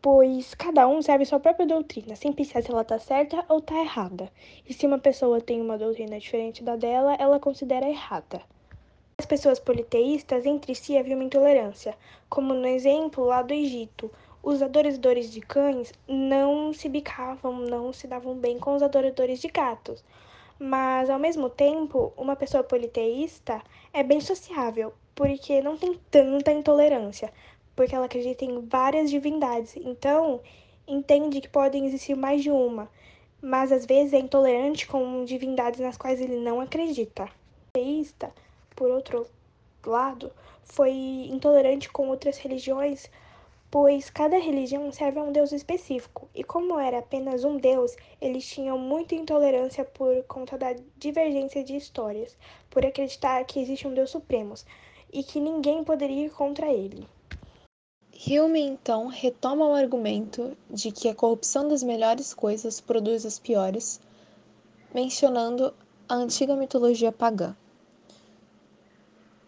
pois 0.00 0.54
cada 0.54 0.88
um 0.88 1.02
serve 1.02 1.26
sua 1.26 1.38
própria 1.38 1.66
doutrina, 1.66 2.16
sem 2.16 2.32
pensar 2.32 2.62
se 2.62 2.70
ela 2.70 2.80
está 2.80 2.98
certa 2.98 3.44
ou 3.46 3.58
está 3.58 3.78
errada. 3.78 4.32
E 4.66 4.72
se 4.72 4.86
uma 4.86 4.98
pessoa 4.98 5.42
tem 5.42 5.60
uma 5.60 5.76
doutrina 5.76 6.18
diferente 6.18 6.64
da 6.64 6.76
dela, 6.76 7.14
ela 7.20 7.38
considera 7.38 7.86
errada. 7.86 8.40
As 9.18 9.26
pessoas 9.26 9.60
politeístas 9.60 10.46
entre 10.46 10.74
si 10.74 10.96
havia 10.96 11.14
uma 11.14 11.24
intolerância, 11.24 11.94
como 12.30 12.54
no 12.54 12.66
exemplo 12.66 13.26
lá 13.26 13.42
do 13.42 13.52
Egito. 13.52 14.10
Os 14.42 14.62
adoradores 14.62 15.30
de 15.30 15.42
cães 15.42 15.92
não 16.08 16.72
se 16.72 16.88
bicavam, 16.88 17.58
não 17.58 17.92
se 17.92 18.06
davam 18.06 18.34
bem 18.34 18.58
com 18.58 18.74
os 18.74 18.82
adoradores 18.82 19.40
de 19.40 19.48
gatos. 19.48 20.02
Mas, 20.58 21.10
ao 21.10 21.18
mesmo 21.18 21.50
tempo, 21.50 22.14
uma 22.16 22.34
pessoa 22.34 22.64
politeísta 22.64 23.62
é 23.92 24.02
bem 24.02 24.20
sociável, 24.20 24.94
porque 25.14 25.60
não 25.60 25.76
tem 25.76 25.98
tanta 26.10 26.52
intolerância, 26.52 27.32
porque 27.74 27.94
ela 27.94 28.06
acredita 28.06 28.44
em 28.44 28.60
várias 28.66 29.10
divindades. 29.10 29.76
Então, 29.76 30.40
entende 30.86 31.40
que 31.40 31.48
podem 31.48 31.86
existir 31.86 32.14
mais 32.14 32.42
de 32.42 32.50
uma, 32.50 32.90
mas 33.40 33.72
às 33.72 33.86
vezes 33.86 34.12
é 34.12 34.18
intolerante 34.18 34.86
com 34.86 35.24
divindades 35.24 35.80
nas 35.80 35.96
quais 35.96 36.20
ele 36.20 36.36
não 36.36 36.60
acredita. 36.60 37.28
Teísta, 37.72 38.32
por 38.74 38.90
outro 38.90 39.26
lado, 39.84 40.32
foi 40.62 40.92
intolerante 41.30 41.90
com 41.90 42.08
outras 42.08 42.38
religiões 42.38 43.10
pois 43.74 44.08
cada 44.08 44.38
religião 44.38 44.92
serve 44.92 45.18
a 45.18 45.22
um 45.24 45.32
deus 45.32 45.50
específico, 45.50 46.28
e 46.32 46.44
como 46.44 46.78
era 46.78 47.00
apenas 47.00 47.42
um 47.42 47.56
deus, 47.56 47.96
eles 48.20 48.46
tinham 48.46 48.78
muita 48.78 49.16
intolerância 49.16 49.84
por 49.84 50.22
conta 50.28 50.56
da 50.56 50.76
divergência 50.96 51.64
de 51.64 51.74
histórias, 51.74 52.36
por 52.70 52.86
acreditar 52.86 53.44
que 53.44 53.58
existe 53.58 53.88
um 53.88 53.92
deus 53.92 54.10
supremo 54.10 54.54
e 55.14 55.22
que 55.22 55.38
ninguém 55.38 55.84
poderia 55.84 56.26
ir 56.26 56.30
contra 56.30 56.66
ele. 56.66 57.08
Hume 58.26 58.60
então 58.60 59.06
retoma 59.06 59.66
o 59.66 59.74
argumento 59.74 60.56
de 60.68 60.90
que 60.90 61.08
a 61.08 61.14
corrupção 61.14 61.68
das 61.68 61.82
melhores 61.82 62.34
coisas 62.34 62.80
produz 62.80 63.24
as 63.24 63.38
piores, 63.38 64.00
mencionando 64.92 65.72
a 66.08 66.16
antiga 66.16 66.56
mitologia 66.56 67.12
pagã. 67.12 67.56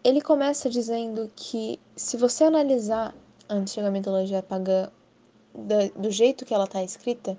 Ele 0.03 0.21
começa 0.21 0.69
dizendo 0.69 1.29
que, 1.35 1.79
se 1.95 2.15
você 2.15 2.45
analisar 2.45 3.13
a 3.49 3.53
antiga 3.53 3.91
mitologia 3.91 4.41
pagã 4.41 4.89
do 5.95 6.11
jeito 6.11 6.45
que 6.45 6.53
ela 6.53 6.65
está 6.65 6.83
escrita, 6.83 7.37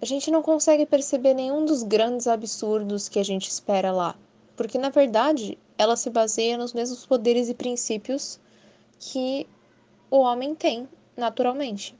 a 0.00 0.04
gente 0.04 0.30
não 0.30 0.42
consegue 0.42 0.84
perceber 0.84 1.34
nenhum 1.34 1.64
dos 1.64 1.82
grandes 1.82 2.26
absurdos 2.26 3.08
que 3.08 3.18
a 3.18 3.24
gente 3.24 3.48
espera 3.48 3.92
lá, 3.92 4.16
porque 4.56 4.78
na 4.78 4.88
verdade 4.88 5.58
ela 5.76 5.96
se 5.96 6.10
baseia 6.10 6.56
nos 6.56 6.72
mesmos 6.72 7.04
poderes 7.06 7.48
e 7.48 7.54
princípios 7.54 8.38
que 8.98 9.46
o 10.10 10.18
homem 10.18 10.54
tem 10.54 10.88
naturalmente. 11.16 11.96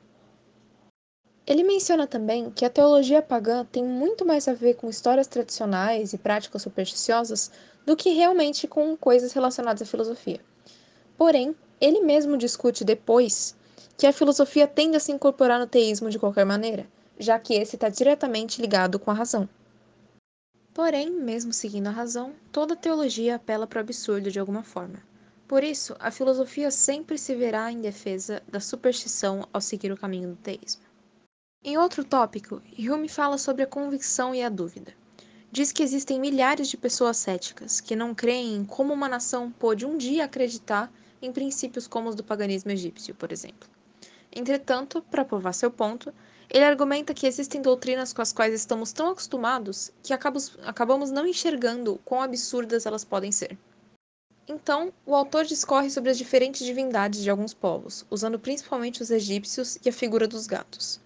Ele 1.46 1.62
menciona 1.62 2.06
também 2.06 2.50
que 2.50 2.64
a 2.64 2.70
teologia 2.70 3.20
pagã 3.20 3.66
tem 3.66 3.84
muito 3.84 4.24
mais 4.24 4.48
a 4.48 4.54
ver 4.54 4.74
com 4.74 4.88
histórias 4.88 5.26
tradicionais 5.26 6.14
e 6.14 6.18
práticas 6.18 6.62
supersticiosas 6.62 7.50
do 7.84 7.94
que 7.94 8.10
realmente 8.10 8.66
com 8.66 8.96
coisas 8.96 9.32
relacionadas 9.32 9.82
à 9.82 9.84
filosofia. 9.84 10.40
Porém, 11.18 11.54
ele 11.80 12.00
mesmo 12.00 12.38
discute 12.38 12.82
depois 12.82 13.54
que 13.98 14.06
a 14.06 14.12
filosofia 14.12 14.66
tende 14.66 14.96
a 14.96 15.00
se 15.00 15.12
incorporar 15.12 15.60
no 15.60 15.66
teísmo 15.66 16.08
de 16.08 16.18
qualquer 16.18 16.46
maneira, 16.46 16.86
já 17.18 17.38
que 17.38 17.54
esse 17.54 17.76
está 17.76 17.90
diretamente 17.90 18.60
ligado 18.60 18.98
com 18.98 19.10
a 19.10 19.14
razão. 19.14 19.48
Porém, 20.74 21.08
mesmo 21.08 21.52
seguindo 21.52 21.86
a 21.86 21.92
razão, 21.92 22.34
toda 22.50 22.74
teologia 22.74 23.36
apela 23.36 23.64
para 23.64 23.78
o 23.78 23.80
absurdo 23.80 24.28
de 24.28 24.40
alguma 24.40 24.64
forma. 24.64 25.00
Por 25.46 25.62
isso, 25.62 25.94
a 26.00 26.10
filosofia 26.10 26.68
sempre 26.68 27.16
se 27.16 27.32
verá 27.32 27.70
em 27.70 27.80
defesa 27.80 28.42
da 28.50 28.58
superstição 28.58 29.48
ao 29.52 29.60
seguir 29.60 29.92
o 29.92 29.96
caminho 29.96 30.30
do 30.30 30.36
teísmo. 30.36 30.82
Em 31.62 31.78
outro 31.78 32.02
tópico, 32.02 32.60
Hume 32.76 33.08
fala 33.08 33.38
sobre 33.38 33.62
a 33.62 33.68
convicção 33.68 34.34
e 34.34 34.42
a 34.42 34.48
dúvida. 34.48 34.92
Diz 35.52 35.70
que 35.70 35.82
existem 35.82 36.18
milhares 36.18 36.66
de 36.68 36.76
pessoas 36.76 37.18
céticas 37.18 37.80
que 37.80 37.94
não 37.94 38.12
creem 38.12 38.56
em 38.56 38.64
como 38.64 38.92
uma 38.92 39.08
nação 39.08 39.52
pôde 39.52 39.86
um 39.86 39.96
dia 39.96 40.24
acreditar 40.24 40.92
em 41.22 41.32
princípios 41.32 41.86
como 41.86 42.08
os 42.08 42.16
do 42.16 42.24
paganismo 42.24 42.72
egípcio, 42.72 43.14
por 43.14 43.30
exemplo. 43.30 43.68
Entretanto, 44.34 45.00
para 45.08 45.24
provar 45.24 45.52
seu 45.52 45.70
ponto, 45.70 46.12
ele 46.54 46.64
argumenta 46.64 47.12
que 47.12 47.26
existem 47.26 47.60
doutrinas 47.60 48.12
com 48.12 48.22
as 48.22 48.32
quais 48.32 48.54
estamos 48.54 48.92
tão 48.92 49.10
acostumados 49.10 49.90
que 50.04 50.12
acabamos, 50.12 50.56
acabamos 50.62 51.10
não 51.10 51.26
enxergando 51.26 52.00
quão 52.04 52.22
absurdas 52.22 52.86
elas 52.86 53.04
podem 53.04 53.32
ser. 53.32 53.58
Então, 54.46 54.92
o 55.04 55.16
autor 55.16 55.44
discorre 55.44 55.90
sobre 55.90 56.10
as 56.10 56.16
diferentes 56.16 56.64
divindades 56.64 57.24
de 57.24 57.28
alguns 57.28 57.52
povos, 57.52 58.06
usando 58.08 58.38
principalmente 58.38 59.02
os 59.02 59.10
egípcios 59.10 59.80
e 59.84 59.88
a 59.88 59.92
figura 59.92 60.28
dos 60.28 60.46
gatos. 60.46 61.00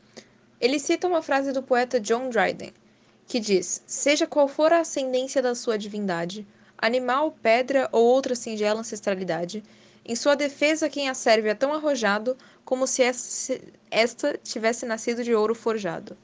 Ele 0.60 0.78
cita 0.78 1.06
uma 1.06 1.22
frase 1.22 1.50
do 1.50 1.62
poeta 1.62 1.98
John 1.98 2.28
Dryden, 2.28 2.74
que 3.26 3.40
diz: 3.40 3.82
Seja 3.86 4.26
qual 4.26 4.48
for 4.48 4.70
a 4.70 4.80
ascendência 4.80 5.40
da 5.40 5.54
sua 5.54 5.78
divindade, 5.78 6.46
animal, 6.76 7.34
pedra 7.42 7.88
ou 7.90 8.04
outra 8.04 8.34
singela 8.34 8.80
ancestralidade, 8.80 9.64
em 10.08 10.16
sua 10.16 10.34
defesa 10.34 10.88
quem 10.88 11.10
a 11.10 11.14
serve 11.14 11.50
é 11.50 11.54
tão 11.54 11.72
arrojado 11.74 12.34
como 12.64 12.86
se 12.86 13.02
esta 13.90 14.38
tivesse 14.38 14.86
nascido 14.86 15.22
de 15.22 15.34
ouro 15.34 15.54
forjado. 15.54 16.16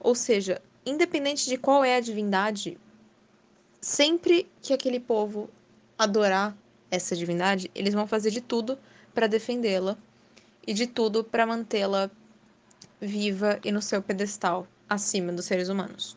Ou 0.00 0.16
seja, 0.16 0.60
independente 0.84 1.48
de 1.48 1.56
qual 1.56 1.84
é 1.84 1.94
a 1.94 2.00
divindade, 2.00 2.76
sempre 3.80 4.50
que 4.60 4.72
aquele 4.72 4.98
povo 4.98 5.48
adorar 5.96 6.56
essa 6.90 7.14
divindade, 7.14 7.70
eles 7.72 7.94
vão 7.94 8.06
fazer 8.06 8.32
de 8.32 8.40
tudo 8.40 8.76
para 9.14 9.28
defendê-la 9.28 9.96
e 10.66 10.74
de 10.74 10.88
tudo 10.88 11.22
para 11.22 11.46
mantê-la 11.46 12.10
viva 13.00 13.60
e 13.64 13.70
no 13.70 13.80
seu 13.80 14.02
pedestal 14.02 14.66
acima 14.88 15.32
dos 15.32 15.44
seres 15.44 15.68
humanos. 15.68 16.16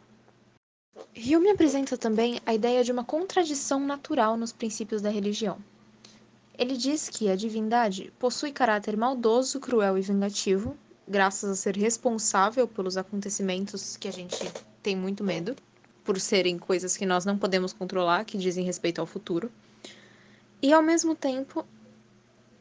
Hume 1.16 1.52
apresenta 1.52 1.96
também 1.96 2.40
a 2.44 2.56
ideia 2.56 2.84
de 2.84 2.92
uma 2.92 3.04
contradição 3.04 3.80
natural 3.80 4.36
nos 4.36 4.52
princípios 4.52 5.02
da 5.02 5.10
religião. 5.10 5.60
Ele 6.58 6.78
diz 6.78 7.10
que 7.10 7.30
a 7.30 7.36
divindade 7.36 8.14
possui 8.20 8.52
caráter 8.52 8.96
maldoso, 8.96 9.60
cruel 9.60 9.98
e 9.98 10.02
vingativo, 10.02 10.78
graças 11.08 11.50
a 11.50 11.56
ser 11.56 11.76
responsável 11.76 12.68
pelos 12.68 12.98
acontecimentos 12.98 13.98
que 13.98 14.08
a 14.08 14.12
gente 14.12 14.52
tem 14.82 14.96
muito 14.96 15.24
medo, 15.24 15.56
por 16.04 16.20
serem 16.20 16.58
coisas 16.58 16.96
que 16.96 17.06
nós 17.06 17.26
não 17.26 17.38
podemos 17.38 17.74
controlar, 17.74 18.26
que 18.26 18.38
dizem 18.38 18.66
respeito 18.66 19.00
ao 19.00 19.08
futuro 19.08 19.52
e 20.64 20.72
ao 20.72 20.82
mesmo 20.82 21.14
tempo 21.14 21.66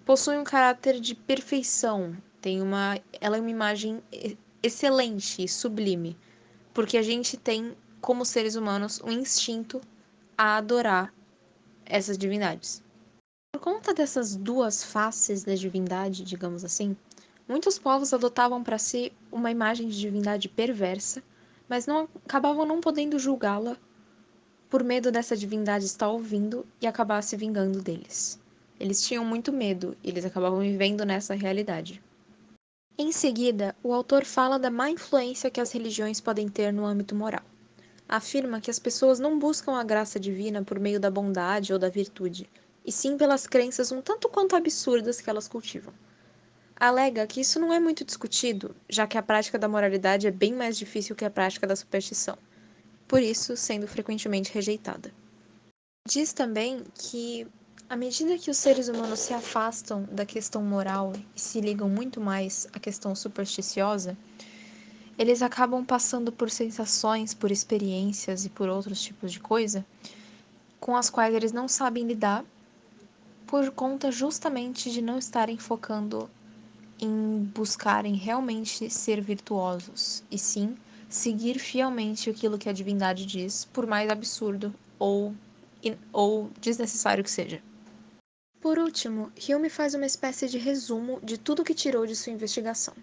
possui 0.04 0.36
um 0.36 0.42
caráter 0.42 0.98
de 0.98 1.14
perfeição. 1.14 2.16
Tem 2.40 2.60
uma, 2.60 2.98
ela 3.20 3.36
é 3.36 3.40
uma 3.40 3.50
imagem 3.50 4.02
excelente 4.60 5.44
e 5.44 5.48
sublime, 5.48 6.18
porque 6.74 6.98
a 6.98 7.02
gente 7.02 7.36
tem 7.36 7.76
como 8.00 8.24
seres 8.24 8.56
humanos 8.56 9.00
um 9.04 9.12
instinto 9.12 9.80
a 10.36 10.56
adorar 10.56 11.14
essas 11.86 12.18
divindades. 12.18 12.82
Por 13.52 13.60
conta 13.60 13.92
dessas 13.92 14.34
duas 14.34 14.82
faces 14.82 15.44
da 15.44 15.54
divindade, 15.54 16.24
digamos 16.24 16.64
assim, 16.64 16.96
muitos 17.46 17.78
povos 17.78 18.14
adotavam 18.14 18.64
para 18.64 18.78
si 18.78 19.12
uma 19.30 19.50
imagem 19.50 19.88
de 19.88 20.00
divindade 20.00 20.48
perversa, 20.48 21.22
mas 21.68 21.86
não 21.86 22.08
acabavam 22.24 22.64
não 22.64 22.80
podendo 22.80 23.18
julgá-la 23.18 23.76
por 24.70 24.82
medo 24.82 25.12
dessa 25.12 25.36
divindade 25.36 25.84
estar 25.84 26.08
ouvindo 26.08 26.66
e 26.80 26.86
acabar 26.86 27.22
se 27.22 27.36
vingando 27.36 27.82
deles. 27.82 28.40
Eles 28.80 29.06
tinham 29.06 29.22
muito 29.22 29.52
medo 29.52 29.94
e 30.02 30.08
eles 30.08 30.24
acabavam 30.24 30.60
vivendo 30.60 31.04
nessa 31.04 31.34
realidade. 31.34 32.02
Em 32.96 33.12
seguida, 33.12 33.76
o 33.82 33.92
autor 33.92 34.24
fala 34.24 34.58
da 34.58 34.70
má 34.70 34.88
influência 34.88 35.50
que 35.50 35.60
as 35.60 35.70
religiões 35.72 36.22
podem 36.22 36.48
ter 36.48 36.72
no 36.72 36.86
âmbito 36.86 37.14
moral. 37.14 37.44
Afirma 38.08 38.62
que 38.62 38.70
as 38.70 38.78
pessoas 38.78 39.20
não 39.20 39.38
buscam 39.38 39.74
a 39.74 39.84
graça 39.84 40.18
divina 40.18 40.64
por 40.64 40.80
meio 40.80 40.98
da 40.98 41.10
bondade 41.10 41.70
ou 41.70 41.78
da 41.78 41.90
virtude, 41.90 42.48
e 42.84 42.92
sim 42.92 43.16
pelas 43.16 43.46
crenças 43.46 43.92
um 43.92 44.00
tanto 44.00 44.28
quanto 44.28 44.56
absurdas 44.56 45.20
que 45.20 45.30
elas 45.30 45.48
cultivam. 45.48 45.92
Alega 46.76 47.26
que 47.26 47.40
isso 47.40 47.60
não 47.60 47.72
é 47.72 47.78
muito 47.78 48.04
discutido, 48.04 48.74
já 48.88 49.06
que 49.06 49.16
a 49.16 49.22
prática 49.22 49.58
da 49.58 49.68
moralidade 49.68 50.26
é 50.26 50.30
bem 50.30 50.52
mais 50.52 50.76
difícil 50.76 51.14
que 51.14 51.24
a 51.24 51.30
prática 51.30 51.66
da 51.66 51.76
superstição 51.76 52.36
por 53.12 53.22
isso 53.22 53.54
sendo 53.58 53.86
frequentemente 53.86 54.50
rejeitada. 54.54 55.12
Diz 56.08 56.32
também 56.32 56.82
que, 56.94 57.46
à 57.86 57.94
medida 57.94 58.38
que 58.38 58.50
os 58.50 58.56
seres 58.56 58.88
humanos 58.88 59.20
se 59.20 59.34
afastam 59.34 60.04
da 60.10 60.24
questão 60.24 60.62
moral 60.64 61.12
e 61.36 61.38
se 61.38 61.60
ligam 61.60 61.90
muito 61.90 62.22
mais 62.22 62.66
à 62.72 62.80
questão 62.80 63.14
supersticiosa, 63.14 64.16
eles 65.18 65.42
acabam 65.42 65.84
passando 65.84 66.32
por 66.32 66.50
sensações, 66.50 67.34
por 67.34 67.50
experiências 67.50 68.46
e 68.46 68.48
por 68.48 68.70
outros 68.70 69.02
tipos 69.02 69.30
de 69.30 69.40
coisa 69.40 69.84
com 70.80 70.96
as 70.96 71.10
quais 71.10 71.34
eles 71.34 71.52
não 71.52 71.68
sabem 71.68 72.06
lidar 72.06 72.42
por 73.52 73.70
conta 73.70 74.10
justamente 74.10 74.90
de 74.90 75.02
não 75.02 75.18
estarem 75.18 75.58
focando 75.58 76.30
em 76.98 77.50
buscarem 77.54 78.14
realmente 78.14 78.88
ser 78.88 79.20
virtuosos, 79.20 80.24
e 80.30 80.38
sim 80.38 80.74
seguir 81.06 81.58
fielmente 81.58 82.30
aquilo 82.30 82.56
que 82.56 82.66
a 82.66 82.72
divindade 82.72 83.26
diz, 83.26 83.66
por 83.66 83.86
mais 83.86 84.08
absurdo 84.08 84.74
ou, 84.98 85.34
ou 86.10 86.48
desnecessário 86.62 87.22
que 87.22 87.30
seja. 87.30 87.62
Por 88.58 88.78
último, 88.78 89.30
Hume 89.46 89.68
faz 89.68 89.92
uma 89.92 90.06
espécie 90.06 90.48
de 90.48 90.56
resumo 90.56 91.20
de 91.22 91.36
tudo 91.36 91.62
que 91.62 91.74
tirou 91.74 92.06
de 92.06 92.16
sua 92.16 92.32
investigação. 92.32 92.94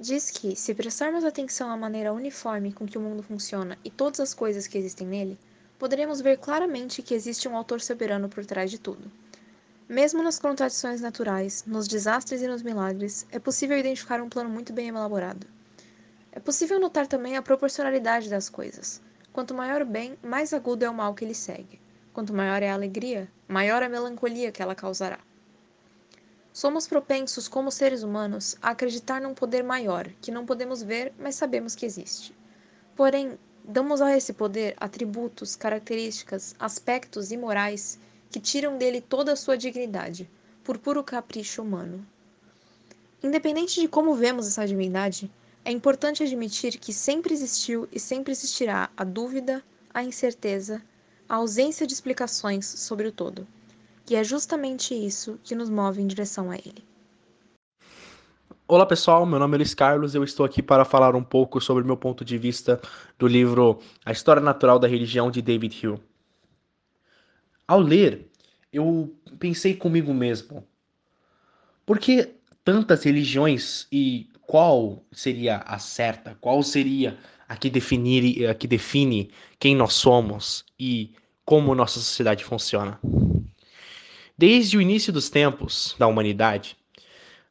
Diz 0.00 0.30
que, 0.30 0.56
se 0.56 0.74
prestarmos 0.74 1.22
atenção 1.22 1.70
à 1.70 1.76
maneira 1.76 2.14
uniforme 2.14 2.72
com 2.72 2.86
que 2.86 2.96
o 2.96 3.02
mundo 3.02 3.22
funciona 3.22 3.76
e 3.84 3.90
todas 3.90 4.20
as 4.20 4.32
coisas 4.32 4.66
que 4.66 4.78
existem 4.78 5.06
nele, 5.06 5.38
poderemos 5.78 6.22
ver 6.22 6.38
claramente 6.38 7.02
que 7.02 7.12
existe 7.12 7.46
um 7.46 7.54
autor 7.54 7.82
soberano 7.82 8.26
por 8.26 8.46
trás 8.46 8.70
de 8.70 8.78
tudo. 8.78 9.12
Mesmo 9.90 10.22
nas 10.22 10.38
contradições 10.38 11.00
naturais, 11.00 11.64
nos 11.66 11.88
desastres 11.88 12.40
e 12.42 12.46
nos 12.46 12.62
milagres, 12.62 13.26
é 13.32 13.40
possível 13.40 13.76
identificar 13.76 14.22
um 14.22 14.28
plano 14.28 14.48
muito 14.48 14.72
bem 14.72 14.86
elaborado. 14.86 15.44
É 16.30 16.38
possível 16.38 16.78
notar 16.78 17.08
também 17.08 17.36
a 17.36 17.42
proporcionalidade 17.42 18.30
das 18.30 18.48
coisas. 18.48 19.02
Quanto 19.32 19.52
maior 19.52 19.82
o 19.82 19.84
bem, 19.84 20.16
mais 20.22 20.54
agudo 20.54 20.84
é 20.84 20.88
o 20.88 20.94
mal 20.94 21.12
que 21.12 21.24
ele 21.24 21.34
segue. 21.34 21.80
Quanto 22.12 22.32
maior 22.32 22.62
é 22.62 22.70
a 22.70 22.74
alegria, 22.74 23.28
maior 23.48 23.82
a 23.82 23.88
melancolia 23.88 24.52
que 24.52 24.62
ela 24.62 24.76
causará. 24.76 25.18
Somos 26.52 26.86
propensos, 26.86 27.48
como 27.48 27.72
seres 27.72 28.04
humanos, 28.04 28.56
a 28.62 28.70
acreditar 28.70 29.20
num 29.20 29.34
poder 29.34 29.64
maior, 29.64 30.06
que 30.20 30.30
não 30.30 30.46
podemos 30.46 30.84
ver, 30.84 31.12
mas 31.18 31.34
sabemos 31.34 31.74
que 31.74 31.84
existe. 31.84 32.32
Porém, 32.94 33.36
damos 33.64 34.00
a 34.00 34.16
esse 34.16 34.34
poder 34.34 34.76
atributos, 34.78 35.56
características, 35.56 36.54
aspectos 36.60 37.32
imorais 37.32 37.98
que 38.30 38.40
tiram 38.40 38.78
dele 38.78 39.00
toda 39.00 39.32
a 39.32 39.36
sua 39.36 39.56
dignidade, 39.56 40.30
por 40.62 40.78
puro 40.78 41.02
capricho 41.02 41.62
humano. 41.62 42.06
Independente 43.22 43.80
de 43.80 43.88
como 43.88 44.14
vemos 44.14 44.46
essa 44.46 44.66
divindade, 44.66 45.30
é 45.64 45.70
importante 45.70 46.22
admitir 46.22 46.78
que 46.78 46.92
sempre 46.92 47.34
existiu 47.34 47.88
e 47.92 48.00
sempre 48.00 48.32
existirá 48.32 48.88
a 48.96 49.04
dúvida, 49.04 49.62
a 49.92 50.02
incerteza, 50.02 50.80
a 51.28 51.36
ausência 51.36 51.86
de 51.86 51.92
explicações 51.92 52.66
sobre 52.66 53.08
o 53.08 53.12
todo. 53.12 53.46
E 54.08 54.16
é 54.16 54.24
justamente 54.24 54.94
isso 54.94 55.38
que 55.44 55.54
nos 55.54 55.68
move 55.68 56.00
em 56.00 56.06
direção 56.06 56.50
a 56.50 56.56
ele. 56.56 56.84
Olá 58.66 58.86
pessoal, 58.86 59.26
meu 59.26 59.38
nome 59.38 59.56
é 59.56 59.58
Luiz 59.58 59.74
Carlos 59.74 60.14
e 60.14 60.18
eu 60.18 60.24
estou 60.24 60.46
aqui 60.46 60.62
para 60.62 60.84
falar 60.84 61.16
um 61.16 61.24
pouco 61.24 61.60
sobre 61.60 61.82
meu 61.82 61.96
ponto 61.96 62.24
de 62.24 62.38
vista 62.38 62.80
do 63.18 63.26
livro 63.26 63.80
A 64.04 64.12
História 64.12 64.40
Natural 64.40 64.78
da 64.78 64.86
Religião 64.86 65.30
de 65.30 65.42
David 65.42 65.86
Hume. 65.86 66.09
Ao 67.70 67.78
ler, 67.78 68.26
eu 68.72 69.16
pensei 69.38 69.76
comigo 69.76 70.12
mesmo, 70.12 70.66
por 71.86 72.00
que 72.00 72.28
tantas 72.64 73.04
religiões 73.04 73.86
e 73.92 74.28
qual 74.42 75.04
seria 75.12 75.58
a 75.58 75.78
certa, 75.78 76.36
qual 76.40 76.64
seria 76.64 77.16
a 77.48 77.56
que, 77.56 77.70
definir, 77.70 78.48
a 78.48 78.54
que 78.54 78.66
define 78.66 79.30
quem 79.56 79.76
nós 79.76 79.92
somos 79.92 80.64
e 80.80 81.14
como 81.44 81.72
nossa 81.72 82.00
sociedade 82.00 82.42
funciona. 82.42 82.98
Desde 84.36 84.76
o 84.76 84.80
início 84.80 85.12
dos 85.12 85.30
tempos 85.30 85.94
da 85.96 86.08
humanidade, 86.08 86.76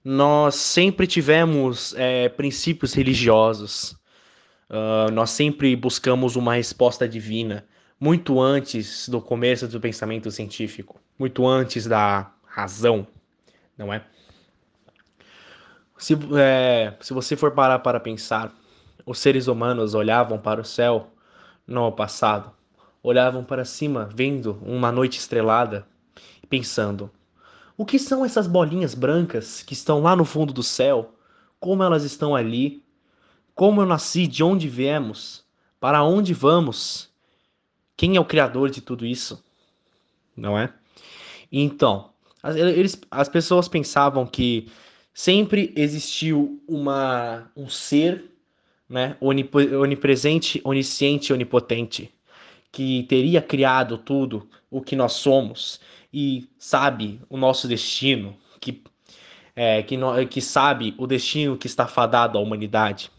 nós 0.03 0.55
sempre 0.55 1.07
tivemos 1.07 1.95
é, 1.95 2.27
princípios 2.27 2.93
religiosos, 2.93 3.93
uh, 4.69 5.09
nós 5.13 5.29
sempre 5.29 5.77
buscamos 5.77 6.35
uma 6.35 6.55
resposta 6.55 7.07
divina, 7.07 7.65
muito 7.99 8.39
antes 8.39 9.09
do 9.09 9.21
começo 9.21 9.67
do 9.67 9.79
pensamento 9.79 10.31
científico, 10.31 10.99
muito 11.17 11.45
antes 11.45 11.85
da 11.85 12.31
razão, 12.45 13.05
não 13.77 13.93
é? 13.93 14.05
Se, 15.97 16.17
é, 16.37 16.95
se 17.01 17.13
você 17.13 17.35
for 17.35 17.51
parar 17.51 17.79
para 17.79 17.99
pensar, 17.99 18.53
os 19.05 19.19
seres 19.19 19.47
humanos 19.47 19.93
olhavam 19.93 20.37
para 20.39 20.61
o 20.61 20.65
céu 20.65 21.11
no 21.67 21.91
passado, 21.91 22.51
olhavam 23.03 23.43
para 23.43 23.65
cima, 23.65 24.09
vendo 24.13 24.57
uma 24.61 24.93
noite 24.93 25.19
estrelada, 25.19 25.85
pensando: 26.49 27.11
o 27.77 27.85
que 27.85 27.99
são 27.99 28.23
essas 28.23 28.47
bolinhas 28.47 28.95
brancas 28.95 29.61
que 29.61 29.73
estão 29.73 30.01
lá 30.01 30.15
no 30.15 30.23
fundo 30.23 30.53
do 30.53 30.63
céu? 30.63 31.15
Como 31.59 31.83
elas 31.83 32.03
estão 32.05 32.33
ali? 32.33 32.81
Como 33.53 33.81
eu 33.81 33.85
nasci? 33.85 34.25
De 34.25 34.41
onde 34.41 34.69
viemos? 34.69 35.43
Para 35.81 36.01
onde 36.03 36.33
vamos? 36.33 37.09
Quem 37.99 38.15
é 38.15 38.19
o 38.19 38.23
criador 38.23 38.69
de 38.69 38.79
tudo 38.79 39.05
isso? 39.05 39.43
Não 40.33 40.57
é? 40.57 40.71
Então, 41.51 42.11
as, 42.41 42.55
eles, 42.55 43.01
as 43.11 43.27
pessoas 43.27 43.67
pensavam 43.67 44.25
que 44.25 44.71
sempre 45.13 45.73
existiu 45.75 46.63
uma, 46.65 47.51
um 47.57 47.67
ser 47.67 48.23
né, 48.87 49.17
onipresente, 49.19 50.61
onisciente, 50.63 51.33
onipotente, 51.33 52.09
que 52.71 53.03
teria 53.03 53.41
criado 53.41 53.97
tudo 53.97 54.49
o 54.71 54.79
que 54.81 54.95
nós 54.95 55.11
somos 55.11 55.81
e 56.13 56.47
sabe 56.57 57.19
o 57.29 57.35
nosso 57.35 57.67
destino, 57.67 58.33
que, 58.61 58.81
é, 59.53 59.83
que, 59.83 59.97
no, 59.97 60.25
que 60.25 60.39
sabe 60.39 60.95
o 60.97 61.05
destino 61.05 61.57
que 61.57 61.67
está 61.67 61.85
fadado 61.85 62.37
à 62.37 62.41
humanidade. 62.41 63.11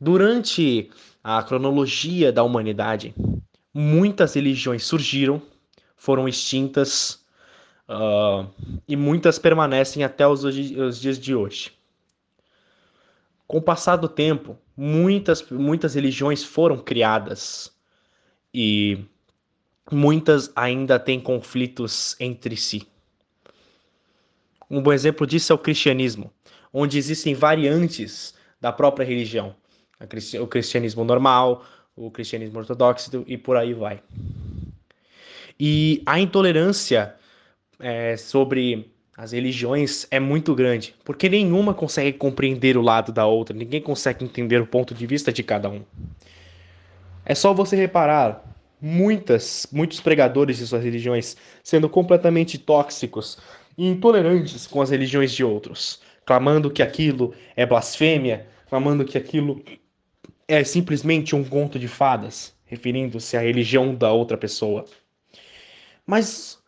Durante 0.00 0.88
a 1.30 1.42
cronologia 1.42 2.32
da 2.32 2.42
humanidade, 2.42 3.14
muitas 3.74 4.32
religiões 4.32 4.82
surgiram, 4.82 5.42
foram 5.94 6.26
extintas 6.26 7.22
uh, 7.86 8.48
e 8.88 8.96
muitas 8.96 9.38
permanecem 9.38 10.02
até 10.02 10.26
os, 10.26 10.42
os 10.42 10.98
dias 10.98 11.18
de 11.18 11.34
hoje. 11.34 11.70
Com 13.46 13.58
o 13.58 13.62
passar 13.62 13.96
do 13.96 14.08
tempo, 14.08 14.56
muitas, 14.74 15.46
muitas 15.50 15.94
religiões 15.94 16.42
foram 16.42 16.78
criadas 16.78 17.70
e 18.54 19.04
muitas 19.92 20.50
ainda 20.56 20.98
têm 20.98 21.20
conflitos 21.20 22.16
entre 22.18 22.56
si. 22.56 22.88
Um 24.70 24.80
bom 24.80 24.94
exemplo 24.94 25.26
disso 25.26 25.52
é 25.52 25.54
o 25.54 25.58
cristianismo, 25.58 26.32
onde 26.72 26.96
existem 26.96 27.34
variantes 27.34 28.34
da 28.58 28.72
própria 28.72 29.04
religião. 29.04 29.54
O 30.40 30.46
cristianismo 30.46 31.04
normal, 31.04 31.64
o 31.96 32.10
cristianismo 32.10 32.58
ortodoxo 32.58 33.24
e 33.26 33.36
por 33.36 33.56
aí 33.56 33.74
vai. 33.74 34.00
E 35.58 36.02
a 36.06 36.20
intolerância 36.20 37.14
é, 37.80 38.16
sobre 38.16 38.92
as 39.16 39.32
religiões 39.32 40.06
é 40.12 40.20
muito 40.20 40.54
grande, 40.54 40.94
porque 41.04 41.28
nenhuma 41.28 41.74
consegue 41.74 42.16
compreender 42.16 42.76
o 42.76 42.82
lado 42.82 43.10
da 43.10 43.26
outra, 43.26 43.56
ninguém 43.56 43.82
consegue 43.82 44.24
entender 44.24 44.60
o 44.60 44.66
ponto 44.66 44.94
de 44.94 45.04
vista 45.06 45.32
de 45.32 45.42
cada 45.42 45.68
um. 45.68 45.82
É 47.24 47.34
só 47.34 47.52
você 47.52 47.74
reparar 47.74 48.44
muitas, 48.80 49.66
muitos 49.72 50.00
pregadores 50.00 50.58
de 50.58 50.66
suas 50.68 50.84
religiões 50.84 51.36
sendo 51.64 51.88
completamente 51.88 52.56
tóxicos 52.58 53.38
e 53.76 53.88
intolerantes 53.88 54.68
com 54.68 54.80
as 54.80 54.90
religiões 54.90 55.32
de 55.32 55.42
outros, 55.42 56.00
clamando 56.24 56.70
que 56.70 56.82
aquilo 56.82 57.34
é 57.56 57.66
blasfêmia, 57.66 58.46
clamando 58.68 59.04
que 59.04 59.18
aquilo 59.18 59.60
é 60.48 60.64
simplesmente 60.64 61.36
um 61.36 61.44
conto 61.44 61.78
de 61.78 61.86
fadas, 61.86 62.56
referindo-se 62.64 63.36
à 63.36 63.40
religião 63.40 63.94
da 63.94 64.10
outra 64.10 64.36
pessoa. 64.36 64.84
Mas 66.06 66.58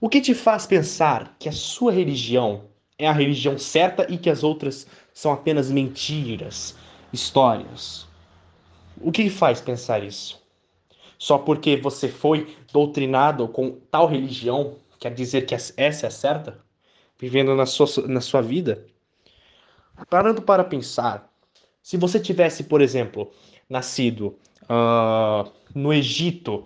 o 0.00 0.08
que 0.08 0.20
te 0.20 0.34
faz 0.34 0.66
pensar 0.66 1.36
que 1.38 1.48
a 1.48 1.52
sua 1.52 1.92
religião 1.92 2.64
é 2.98 3.06
a 3.06 3.12
religião 3.12 3.58
certa 3.58 4.10
e 4.10 4.16
que 4.16 4.30
as 4.30 4.42
outras 4.42 4.86
são 5.12 5.30
apenas 5.32 5.70
mentiras, 5.70 6.74
histórias? 7.12 8.08
O 9.00 9.12
que 9.12 9.28
faz 9.28 9.60
pensar 9.60 10.02
isso? 10.02 10.42
Só 11.18 11.38
porque 11.38 11.76
você 11.76 12.08
foi 12.08 12.56
doutrinado 12.72 13.46
com 13.48 13.78
tal 13.90 14.06
religião 14.06 14.76
quer 15.04 15.12
dizer 15.12 15.42
que 15.42 15.54
essa 15.54 15.74
é 15.76 16.08
a 16.08 16.10
certa? 16.10 16.58
Vivendo 17.18 17.54
na 17.54 17.66
sua, 17.66 17.86
na 18.06 18.22
sua 18.22 18.40
vida? 18.40 18.86
Parando 20.08 20.40
para 20.40 20.64
pensar, 20.64 21.30
se 21.84 21.98
você 21.98 22.18
tivesse, 22.18 22.64
por 22.64 22.80
exemplo, 22.80 23.30
nascido 23.68 24.38
uh, 24.62 25.52
no 25.74 25.92
Egito 25.92 26.64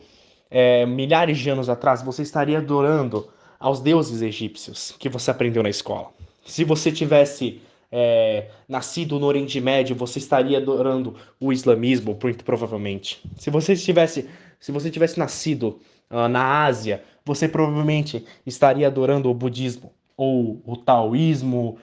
é, 0.48 0.86
milhares 0.86 1.38
de 1.38 1.50
anos 1.50 1.68
atrás, 1.68 2.02
você 2.02 2.22
estaria 2.22 2.58
adorando 2.58 3.28
aos 3.58 3.80
deuses 3.80 4.22
egípcios 4.22 4.94
que 4.96 5.08
você 5.08 5.32
aprendeu 5.32 5.60
na 5.60 5.68
escola. 5.68 6.12
Se 6.46 6.62
você 6.62 6.92
tivesse 6.92 7.60
é, 7.90 8.48
nascido 8.68 9.18
no 9.18 9.26
Oriente 9.26 9.60
Médio, 9.60 9.96
você 9.96 10.20
estaria 10.20 10.56
adorando 10.56 11.16
o 11.40 11.52
islamismo, 11.52 12.16
muito 12.22 12.44
provavelmente. 12.44 13.20
Se 13.36 13.50
você 13.50 13.74
tivesse, 13.74 14.30
se 14.60 14.70
você 14.70 14.88
tivesse 14.88 15.18
nascido 15.18 15.80
uh, 16.08 16.28
na 16.28 16.64
Ásia, 16.64 17.02
você 17.24 17.48
provavelmente 17.48 18.24
estaria 18.46 18.86
adorando 18.86 19.28
o 19.28 19.34
budismo 19.34 19.92
ou 20.16 20.62
o 20.64 20.76
taoísmo 20.76 21.76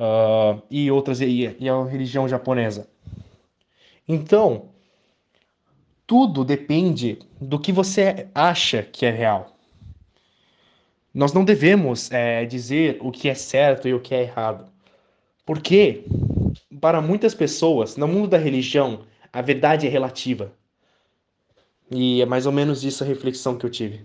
uh, 0.00 0.62
e 0.70 0.90
outras 0.90 1.20
e, 1.20 1.54
e 1.58 1.68
a 1.68 1.84
religião 1.84 2.26
japonesa. 2.26 2.88
Então, 4.08 4.70
tudo 6.06 6.44
depende 6.44 7.18
do 7.40 7.58
que 7.60 7.70
você 7.70 8.28
acha 8.34 8.82
que 8.82 9.04
é 9.04 9.10
real. 9.10 9.56
Nós 11.12 11.32
não 11.32 11.44
devemos 11.44 12.10
é, 12.10 12.44
dizer 12.46 12.98
o 13.00 13.12
que 13.12 13.28
é 13.28 13.34
certo 13.34 13.86
e 13.86 13.94
o 13.94 14.00
que 14.00 14.14
é 14.14 14.22
errado. 14.22 14.66
Porque, 15.44 16.04
para 16.80 17.00
muitas 17.00 17.34
pessoas, 17.34 17.96
no 17.96 18.08
mundo 18.08 18.28
da 18.28 18.38
religião, 18.38 19.04
a 19.32 19.42
verdade 19.42 19.86
é 19.86 19.90
relativa. 19.90 20.52
E 21.90 22.22
é 22.22 22.26
mais 22.26 22.46
ou 22.46 22.52
menos 22.52 22.84
isso 22.84 23.02
a 23.02 23.06
reflexão 23.06 23.58
que 23.58 23.66
eu 23.66 23.70
tive. 23.70 24.04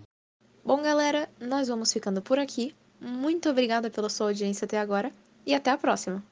Bom, 0.63 0.81
galera, 0.81 1.29
nós 1.39 1.67
vamos 1.67 1.93
ficando 1.93 2.23
por 2.23 2.39
aqui. 2.39 2.73
Muito 2.99 3.49
obrigada 3.49 3.89
pela 3.89 4.10
sua 4.10 4.27
audiência 4.27 4.65
até 4.65 4.79
agora 4.79 5.12
e 5.45 5.53
até 5.53 5.71
a 5.71 5.77
próxima. 5.77 6.23